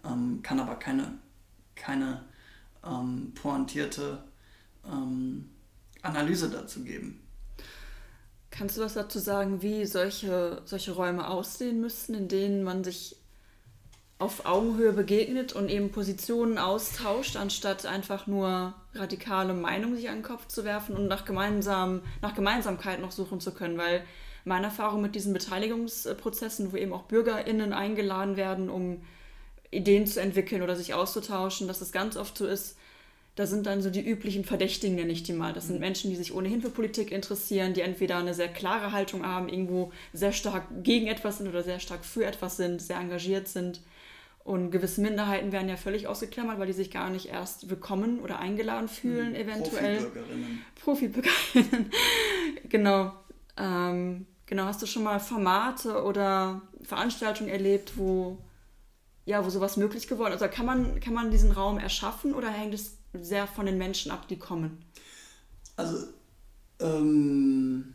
[0.05, 1.19] ähm, kann aber keine,
[1.77, 2.25] keine
[2.85, 4.25] ähm, pointierte
[4.85, 5.49] ähm,
[6.03, 7.21] Analyse dazu geben.
[8.51, 13.17] Kannst du was dazu sagen, wie solche, solche Räume aussehen müssten, in denen man sich
[14.19, 20.23] auf Augenhöhe begegnet und eben Positionen austauscht, anstatt einfach nur radikale Meinungen sich an den
[20.23, 23.77] Kopf zu werfen und nach, gemeinsam, nach Gemeinsamkeit noch suchen zu können.
[23.77, 24.05] Weil
[24.45, 29.03] meine Erfahrung mit diesen Beteiligungsprozessen, wo eben auch BürgerInnen eingeladen werden, um
[29.71, 32.77] Ideen zu entwickeln oder sich auszutauschen, dass es ganz oft so ist,
[33.37, 35.53] da sind dann so die üblichen Verdächtigen, nenne ich die mal.
[35.53, 35.81] Das sind mhm.
[35.81, 39.91] Menschen, die sich ohnehin für Politik interessieren, die entweder eine sehr klare Haltung haben, irgendwo
[40.13, 43.81] sehr stark gegen etwas sind oder sehr stark für etwas sind, sehr engagiert sind.
[44.45, 48.39] Und gewisse Minderheiten werden ja völlig ausgeklammert, weil die sich gar nicht erst willkommen oder
[48.39, 49.37] eingeladen fühlen, mhm.
[49.37, 49.97] eventuell.
[49.97, 50.65] Profibürgerinnen.
[50.83, 51.91] Profibürgerinnen.
[52.69, 53.13] genau.
[53.57, 58.39] Ähm, genau, hast du schon mal Formate oder Veranstaltungen erlebt, wo
[59.27, 60.43] ja, wo sowas möglich geworden ist?
[60.43, 64.11] Also kann man, kann man diesen Raum erschaffen oder hängt es sehr von den Menschen
[64.11, 64.85] ab, die kommen?
[65.77, 66.09] Also,
[66.81, 67.95] ähm,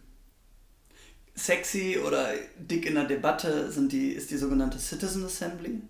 [1.36, 5.82] sexy oder dick in der Debatte sind die, ist die sogenannte Citizen Assembly.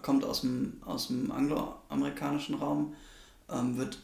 [0.00, 2.94] Kommt aus dem, aus dem angloamerikanischen Raum,
[3.50, 3.98] ähm, wird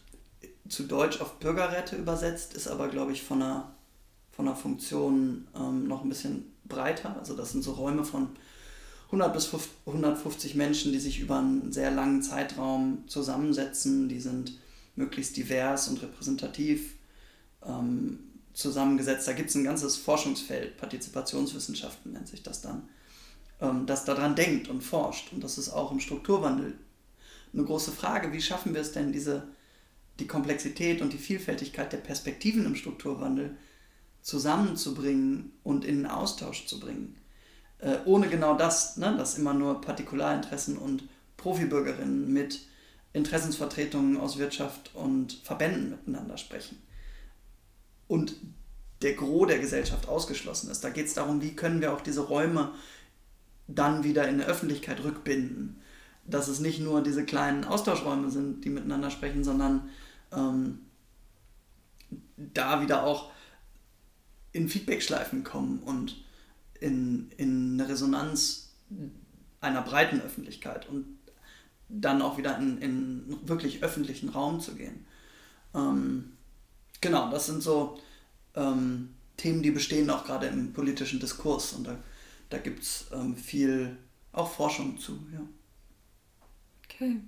[0.68, 3.74] zu Deutsch auf Bürgerräte übersetzt, ist aber, glaube ich, von einer,
[4.30, 7.16] von einer Funktion ähm, noch ein bisschen breiter.
[7.18, 8.28] Also das sind so Räume von
[9.06, 9.50] 100 bis
[9.86, 14.08] 150 Menschen, die sich über einen sehr langen Zeitraum zusammensetzen.
[14.08, 14.58] Die sind
[14.96, 16.94] möglichst divers und repräsentativ
[17.64, 18.18] ähm,
[18.52, 19.26] zusammengesetzt.
[19.26, 22.88] Da gibt es ein ganzes Forschungsfeld, Partizipationswissenschaften nennt sich das dann,
[23.60, 25.32] ähm, das daran denkt und forscht.
[25.32, 26.78] Und das ist auch im Strukturwandel
[27.52, 28.32] eine große Frage.
[28.32, 29.48] Wie schaffen wir es denn, diese,
[30.18, 33.56] die Komplexität und die Vielfältigkeit der Perspektiven im Strukturwandel
[34.22, 37.18] zusammenzubringen und in einen Austausch zu bringen?
[37.80, 41.04] äh, ohne genau das, ne, dass immer nur Partikularinteressen und
[41.36, 42.60] Profibürgerinnen mit
[43.12, 46.82] Interessensvertretungen aus Wirtschaft und Verbänden miteinander sprechen.
[48.06, 48.36] Und
[49.02, 50.82] der Gros der Gesellschaft ausgeschlossen ist.
[50.82, 52.72] Da geht es darum, wie können wir auch diese Räume
[53.68, 55.80] dann wieder in der Öffentlichkeit rückbinden.
[56.24, 59.88] Dass es nicht nur diese kleinen Austauschräume sind, die miteinander sprechen, sondern
[60.32, 60.80] ähm,
[62.36, 63.30] da wieder auch
[64.52, 66.16] in Feedbackschleifen kommen und
[66.80, 68.70] in, in eine Resonanz
[69.60, 71.06] einer breiten Öffentlichkeit und
[71.88, 75.06] dann auch wieder in, in wirklich öffentlichen Raum zu gehen.
[75.74, 76.32] Ähm,
[77.00, 77.98] genau, das sind so
[78.54, 81.96] ähm, Themen, die bestehen auch gerade im politischen Diskurs und da,
[82.50, 83.96] da gibt es ähm, viel
[84.32, 85.18] auch Forschung zu.
[85.32, 85.40] Ja.
[86.84, 87.20] Okay.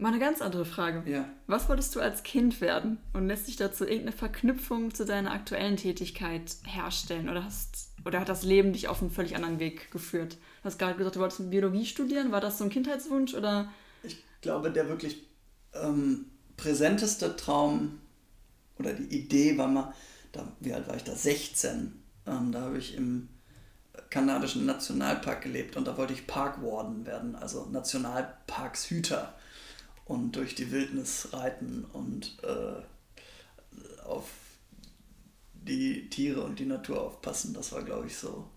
[0.00, 1.10] Mal eine ganz andere Frage.
[1.10, 1.28] Ja.
[1.48, 2.98] Was wolltest du als Kind werden?
[3.12, 7.28] Und lässt sich dazu irgendeine Verknüpfung zu deiner aktuellen Tätigkeit herstellen?
[7.28, 10.34] Oder, hast, oder hat das Leben dich auf einen völlig anderen Weg geführt?
[10.34, 12.30] Du hast gerade gesagt, du wolltest Biologie studieren.
[12.30, 13.34] War das so ein Kindheitswunsch?
[13.34, 13.72] Oder?
[14.04, 15.26] Ich glaube, der wirklich
[15.74, 17.98] ähm, präsenteste Traum
[18.78, 19.92] oder die Idee war mal,
[20.30, 21.16] da, wie alt war ich da?
[21.16, 22.00] 16.
[22.26, 23.28] Ähm, da habe ich im
[24.10, 29.34] kanadischen Nationalpark gelebt und da wollte ich Parkwarden werden, also Nationalparkshüter
[30.04, 34.30] und durch die Wildnis reiten und äh, auf
[35.52, 37.52] die Tiere und die Natur aufpassen.
[37.52, 38.48] Das war, glaube ich, so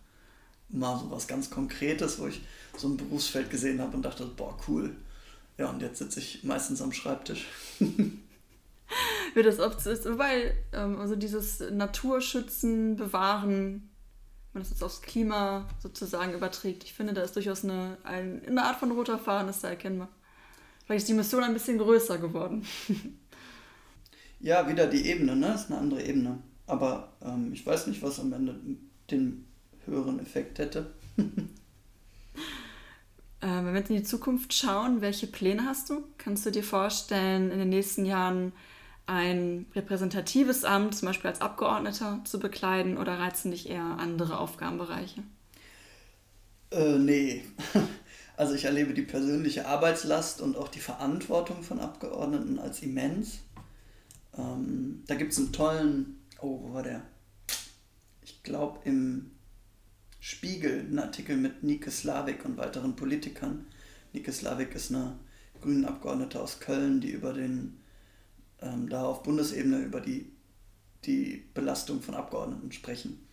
[0.70, 2.42] mal so was ganz Konkretes, wo ich
[2.78, 4.96] so ein Berufsfeld gesehen habe und dachte, boah, cool.
[5.58, 7.46] Ja, und jetzt sitze ich meistens am Schreibtisch.
[9.34, 13.91] Wie das oft so ist, weil ähm, also dieses Naturschützen, Bewahren,
[14.54, 18.80] man das jetzt aufs Klima sozusagen überträgt, ich finde, da ist durchaus eine, eine Art
[18.80, 20.10] von roter Faden ist da erkennbar.
[20.86, 22.66] Vielleicht ist die Mission ein bisschen größer geworden.
[24.40, 25.48] ja, wieder die Ebene, ne?
[25.48, 26.40] Das ist eine andere Ebene.
[26.68, 28.60] Aber ähm, ich weiß nicht, was am Ende
[29.10, 29.46] den
[29.86, 30.92] höheren Effekt hätte.
[31.18, 31.24] äh,
[33.42, 36.04] wenn wir jetzt in die Zukunft schauen, welche Pläne hast du?
[36.18, 38.54] Kannst du dir vorstellen, in den nächsten Jahren
[39.08, 45.24] ein repräsentatives Amt, zum Beispiel als Abgeordneter, zu bekleiden oder reizen dich eher andere Aufgabenbereiche?
[46.72, 47.44] Äh, nee.
[48.38, 53.42] Also ich erlebe die persönliche Arbeitslast und auch die Verantwortung von Abgeordneten als immens.
[54.36, 57.04] Ähm, da gibt es einen tollen, oh, wo war der?
[58.24, 59.30] Ich glaube im
[60.20, 63.68] Spiegel einen Artikel mit Nike Slavik und weiteren Politikern.
[64.14, 65.20] Nike Slavik ist eine
[65.62, 67.81] grüne Abgeordnete aus Köln, die über den
[68.62, 70.32] ähm, da auf Bundesebene über die,
[71.06, 73.26] die Belastung von Abgeordneten sprechen.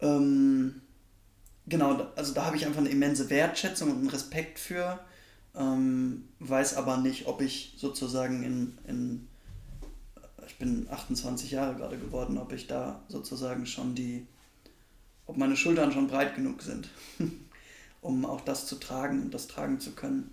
[0.00, 0.80] Ähm,
[1.66, 5.00] genau, also da habe ich einfach eine immense Wertschätzung und einen Respekt für,
[5.54, 9.28] ähm, weiß aber nicht, ob ich sozusagen in, in,
[10.46, 14.26] ich bin 28 Jahre gerade geworden, ob ich da sozusagen schon die,
[15.26, 16.88] ob meine Schultern schon breit genug sind,
[18.00, 20.30] um auch das zu tragen und das tragen zu können.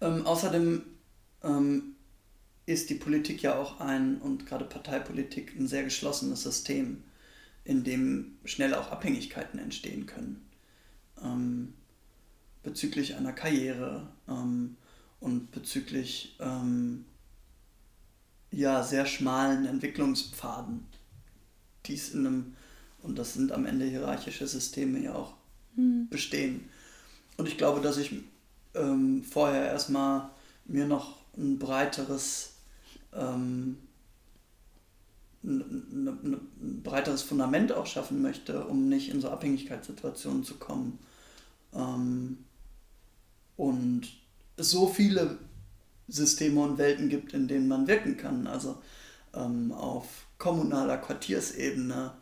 [0.00, 0.82] Ähm, außerdem
[1.42, 1.94] ähm,
[2.66, 7.02] ist die Politik ja auch ein, und gerade Parteipolitik, ein sehr geschlossenes System
[7.64, 10.48] in dem schnell auch Abhängigkeiten entstehen können.
[11.22, 11.74] Ähm,
[12.62, 14.76] bezüglich einer Karriere ähm,
[15.20, 17.04] und bezüglich ähm,
[18.50, 20.86] ja, sehr schmalen Entwicklungspfaden,
[21.86, 22.56] die es in einem,
[23.02, 25.34] und das sind am Ende hierarchische Systeme ja auch,
[25.76, 26.08] mhm.
[26.08, 26.68] bestehen.
[27.36, 28.12] Und ich glaube, dass ich
[28.74, 30.30] ähm, vorher erstmal
[30.64, 32.54] mir noch ein breiteres
[33.14, 33.78] ähm,
[35.44, 36.08] ein,
[36.60, 40.98] ein, breiteres Fundament auch schaffen möchte, um nicht in so Abhängigkeitssituationen zu kommen.
[41.72, 42.38] Ähm,
[43.56, 44.08] und
[44.56, 45.38] es so viele
[46.08, 48.46] Systeme und Welten gibt, in denen man wirken kann.
[48.46, 48.78] Also
[49.34, 52.12] ähm, auf kommunaler Quartiersebene,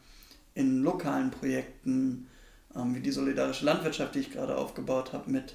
[0.54, 2.28] in lokalen Projekten,
[2.74, 5.54] ähm, wie die solidarische Landwirtschaft, die ich gerade aufgebaut habe mit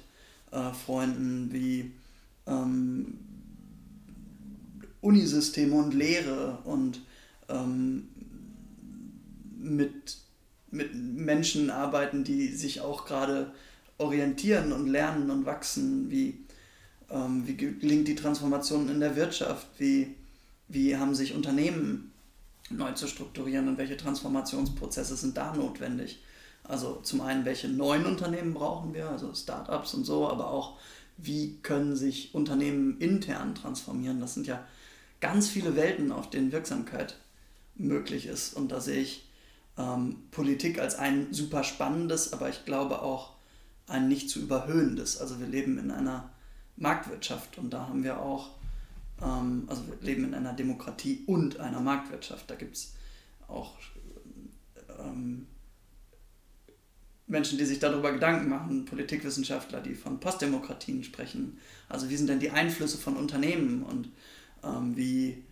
[0.52, 1.92] äh, Freunden, wie
[2.46, 3.18] ähm,
[5.02, 7.02] Unisysteme und Lehre und
[7.48, 8.08] ähm,
[9.58, 10.16] mit,
[10.70, 13.52] mit Menschen arbeiten, die sich auch gerade
[13.98, 16.38] orientieren und lernen und wachsen, wie,
[17.10, 20.14] ähm, wie gelingt die Transformation in der Wirtschaft, wie,
[20.68, 22.12] wie haben sich Unternehmen
[22.70, 26.22] neu zu strukturieren und welche Transformationsprozesse sind da notwendig.
[26.64, 30.78] Also zum einen, welche neuen Unternehmen brauchen wir, also Startups und so, aber auch,
[31.18, 34.20] wie können sich Unternehmen intern transformieren.
[34.20, 34.64] Das sind ja
[35.22, 37.16] ganz viele Welten, auf denen Wirksamkeit
[37.76, 38.54] möglich ist.
[38.54, 39.30] Und da sehe ich
[39.78, 43.30] ähm, Politik als ein super spannendes, aber ich glaube auch
[43.86, 45.18] ein nicht zu überhöhendes.
[45.18, 46.28] Also wir leben in einer
[46.76, 48.50] Marktwirtschaft und da haben wir auch,
[49.22, 52.50] ähm, also wir leben in einer Demokratie und einer Marktwirtschaft.
[52.50, 52.94] Da gibt es
[53.46, 53.76] auch
[54.98, 55.46] ähm,
[57.28, 61.58] Menschen, die sich darüber Gedanken machen, Politikwissenschaftler, die von Postdemokratien sprechen.
[61.88, 64.08] Also wie sind denn die Einflüsse von Unternehmen und
[64.64, 65.44] ähm, wie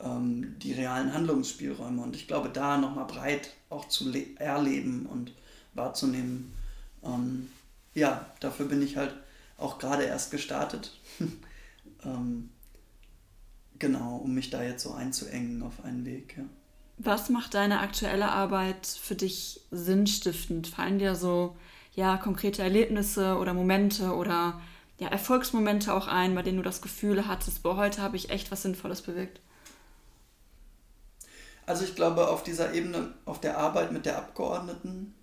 [0.00, 2.02] ähm, die realen Handlungsspielräume.
[2.02, 5.32] Und ich glaube, da nochmal breit auch zu erleben und
[5.74, 6.52] wahrzunehmen,
[7.04, 7.48] ähm,
[7.94, 9.14] ja, dafür bin ich halt
[9.56, 10.98] auch gerade erst gestartet.
[12.04, 12.50] ähm,
[13.78, 16.34] genau, um mich da jetzt so einzuengen auf einen Weg.
[16.36, 16.44] Ja.
[16.98, 20.66] Was macht deine aktuelle Arbeit für dich sinnstiftend?
[20.66, 21.56] Fallen dir so
[21.94, 24.60] ja, konkrete Erlebnisse oder Momente oder
[24.98, 28.50] ja, Erfolgsmomente auch ein, bei denen du das Gefühl hattest, boah, heute habe ich echt
[28.50, 29.40] was Sinnvolles bewirkt?
[31.66, 35.14] Also ich glaube, auf dieser Ebene, auf der Arbeit mit der Abgeordneten,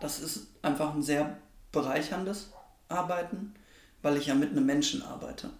[0.00, 1.38] das ist einfach ein sehr
[1.70, 2.52] bereicherndes
[2.88, 3.54] Arbeiten,
[4.02, 5.50] weil ich ja mit einem Menschen arbeite.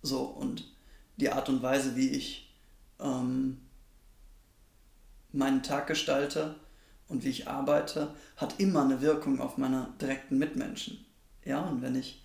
[0.00, 0.72] So, und
[1.16, 2.54] die Art und Weise, wie ich
[3.00, 3.60] ähm,
[5.32, 6.54] meinen Tag gestalte
[7.08, 11.03] und wie ich arbeite, hat immer eine Wirkung auf meine direkten Mitmenschen.
[11.44, 12.24] Ja, und wenn ich,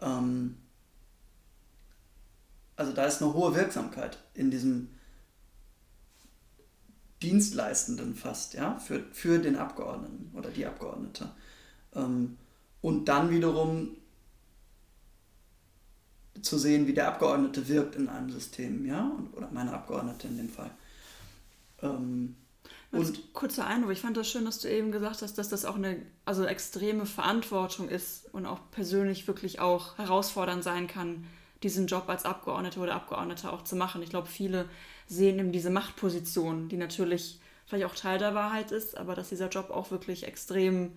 [0.00, 0.56] ähm,
[2.76, 4.88] also da ist eine hohe Wirksamkeit in diesem
[7.22, 11.30] Dienstleistenden fast, ja, für, für den Abgeordneten oder die Abgeordnete.
[11.94, 12.38] Ähm,
[12.80, 13.96] und dann wiederum
[16.40, 20.48] zu sehen, wie der Abgeordnete wirkt in einem System, ja, oder meine Abgeordnete in dem
[20.48, 20.70] Fall.
[21.82, 22.36] Ähm,
[22.92, 25.76] und kurzer Einwurf, ich fand das schön, dass du eben gesagt hast, dass das auch
[25.76, 31.24] eine also extreme Verantwortung ist und auch persönlich wirklich auch herausfordernd sein kann,
[31.62, 34.02] diesen Job als Abgeordnete oder Abgeordnete auch zu machen.
[34.02, 34.68] Ich glaube, viele
[35.06, 39.48] sehen eben diese Machtposition, die natürlich vielleicht auch Teil der Wahrheit ist, aber dass dieser
[39.48, 40.92] Job auch wirklich extrem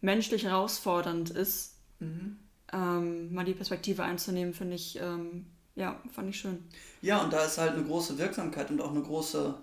[0.00, 1.76] menschlich herausfordernd ist.
[2.00, 2.36] Mhm.
[2.72, 6.68] Ähm, mal die Perspektive einzunehmen, finde ich, ähm, ja, fand ich schön.
[7.00, 9.54] Ja, und da ist halt eine große Wirksamkeit und auch eine große,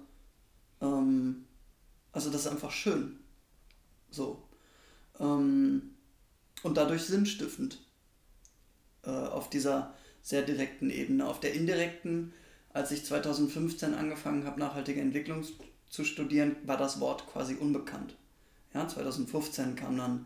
[0.82, 1.46] ähm,
[2.16, 3.20] also das ist einfach schön.
[4.10, 4.42] So.
[5.20, 5.92] Ähm,
[6.64, 7.80] und dadurch sinnstiftend.
[9.04, 9.94] Äh, auf dieser
[10.24, 11.28] sehr direkten Ebene.
[11.28, 12.34] Auf der indirekten
[12.76, 15.46] als ich 2015 angefangen habe, nachhaltige Entwicklung
[15.90, 18.18] zu studieren, war das Wort quasi unbekannt.
[18.74, 20.26] Ja, 2015 kam dann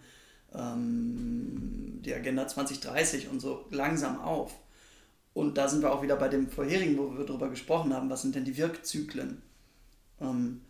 [0.55, 4.55] ähm, die Agenda 2030 und so langsam auf.
[5.35, 8.23] Und da sind wir auch wieder bei dem vorherigen, wo wir darüber gesprochen haben, was
[8.23, 9.43] sind denn die Wirkzyklen.
[10.19, 10.61] Ähm,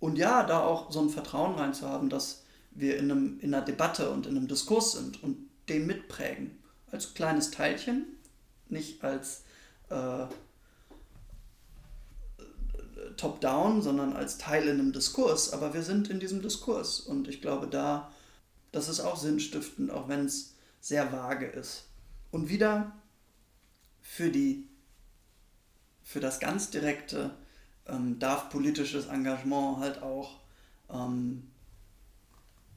[0.00, 4.10] und ja, da auch so ein Vertrauen reinzuhaben, dass wir in, einem, in einer Debatte
[4.10, 6.58] und in einem Diskurs sind und den mitprägen.
[6.90, 8.06] Als kleines Teilchen,
[8.68, 9.42] nicht als
[9.90, 10.26] äh,
[13.16, 15.52] top-down, sondern als Teil in einem Diskurs.
[15.52, 18.12] Aber wir sind in diesem Diskurs und ich glaube, da,
[18.72, 21.88] das ist auch sinnstiftend, auch wenn es sehr vage ist.
[22.30, 22.92] Und wieder
[24.00, 24.68] für, die,
[26.02, 27.34] für das ganz direkte
[27.88, 30.36] ähm, darf politisches Engagement halt auch
[30.92, 31.44] ähm,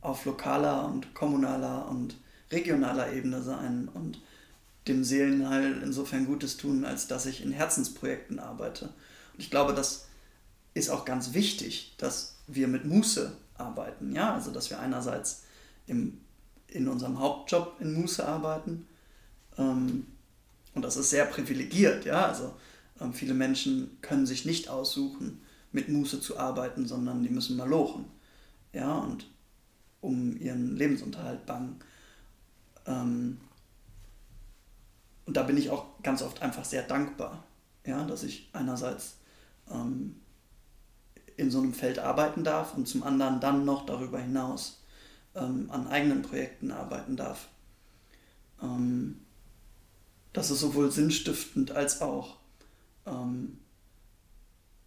[0.01, 2.17] auf lokaler und kommunaler und
[2.49, 4.19] regionaler Ebene sein und
[4.87, 8.85] dem Seelenheil insofern Gutes tun, als dass ich in Herzensprojekten arbeite.
[9.33, 10.07] Und ich glaube, das
[10.73, 14.13] ist auch ganz wichtig, dass wir mit Muße arbeiten.
[14.15, 15.43] Ja, also dass wir einerseits
[15.85, 16.19] im,
[16.67, 18.87] in unserem Hauptjob in Muße arbeiten.
[19.57, 20.07] Ähm,
[20.73, 22.05] und das ist sehr privilegiert.
[22.05, 22.53] Ja, also
[23.01, 25.41] ähm, viele Menschen können sich nicht aussuchen,
[25.71, 28.05] mit Muße zu arbeiten, sondern die müssen mal lochen.
[28.73, 29.27] Ja, und
[30.01, 31.79] um ihren Lebensunterhalt bangen.
[32.85, 33.39] Ähm,
[35.25, 37.43] und da bin ich auch ganz oft einfach sehr dankbar,
[37.85, 39.17] ja, dass ich einerseits
[39.69, 40.15] ähm,
[41.37, 44.83] in so einem Feld arbeiten darf und zum anderen dann noch darüber hinaus
[45.35, 47.47] ähm, an eigenen Projekten arbeiten darf.
[48.61, 49.21] Ähm,
[50.33, 52.37] das ist sowohl sinnstiftend als auch,
[53.05, 53.57] ähm,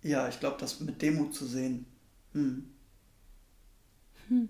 [0.02, 1.86] ja, ich glaube, das mit Demut zu sehen.
[2.32, 2.70] Hm.
[4.28, 4.48] Hm.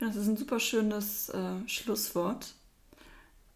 [0.00, 2.54] Ja, das ist ein super schönes äh, Schlusswort.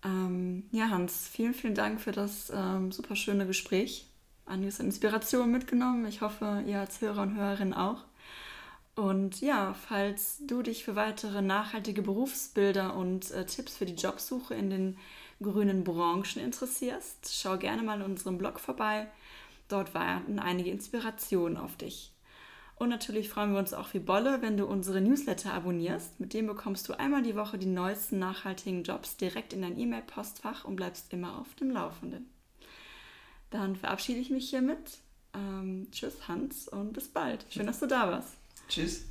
[0.05, 4.07] Ähm, ja, Hans, vielen, vielen Dank für das ähm, super schöne Gespräch.
[4.47, 6.07] Einiges an Inspiration mitgenommen.
[6.07, 8.05] Ich hoffe, ihr als Hörer und Hörerin auch.
[8.95, 14.55] Und ja, falls du dich für weitere nachhaltige Berufsbilder und äh, Tipps für die Jobsuche
[14.55, 14.99] in den
[15.43, 19.09] grünen Branchen interessierst, schau gerne mal in unserem Blog vorbei.
[19.68, 22.12] Dort warten einige Inspirationen auf dich.
[22.76, 26.20] Und natürlich freuen wir uns auch wie Bolle, wenn du unsere Newsletter abonnierst.
[26.20, 30.64] Mit dem bekommst du einmal die Woche die neuesten nachhaltigen Jobs direkt in dein E-Mail-Postfach
[30.64, 32.30] und bleibst immer auf dem Laufenden.
[33.51, 34.99] Dann verabschiede ich mich hiermit.
[35.32, 37.47] Ähm, tschüss Hans und bis bald.
[37.49, 38.37] Schön, dass du da warst.
[38.68, 39.07] Tschüss.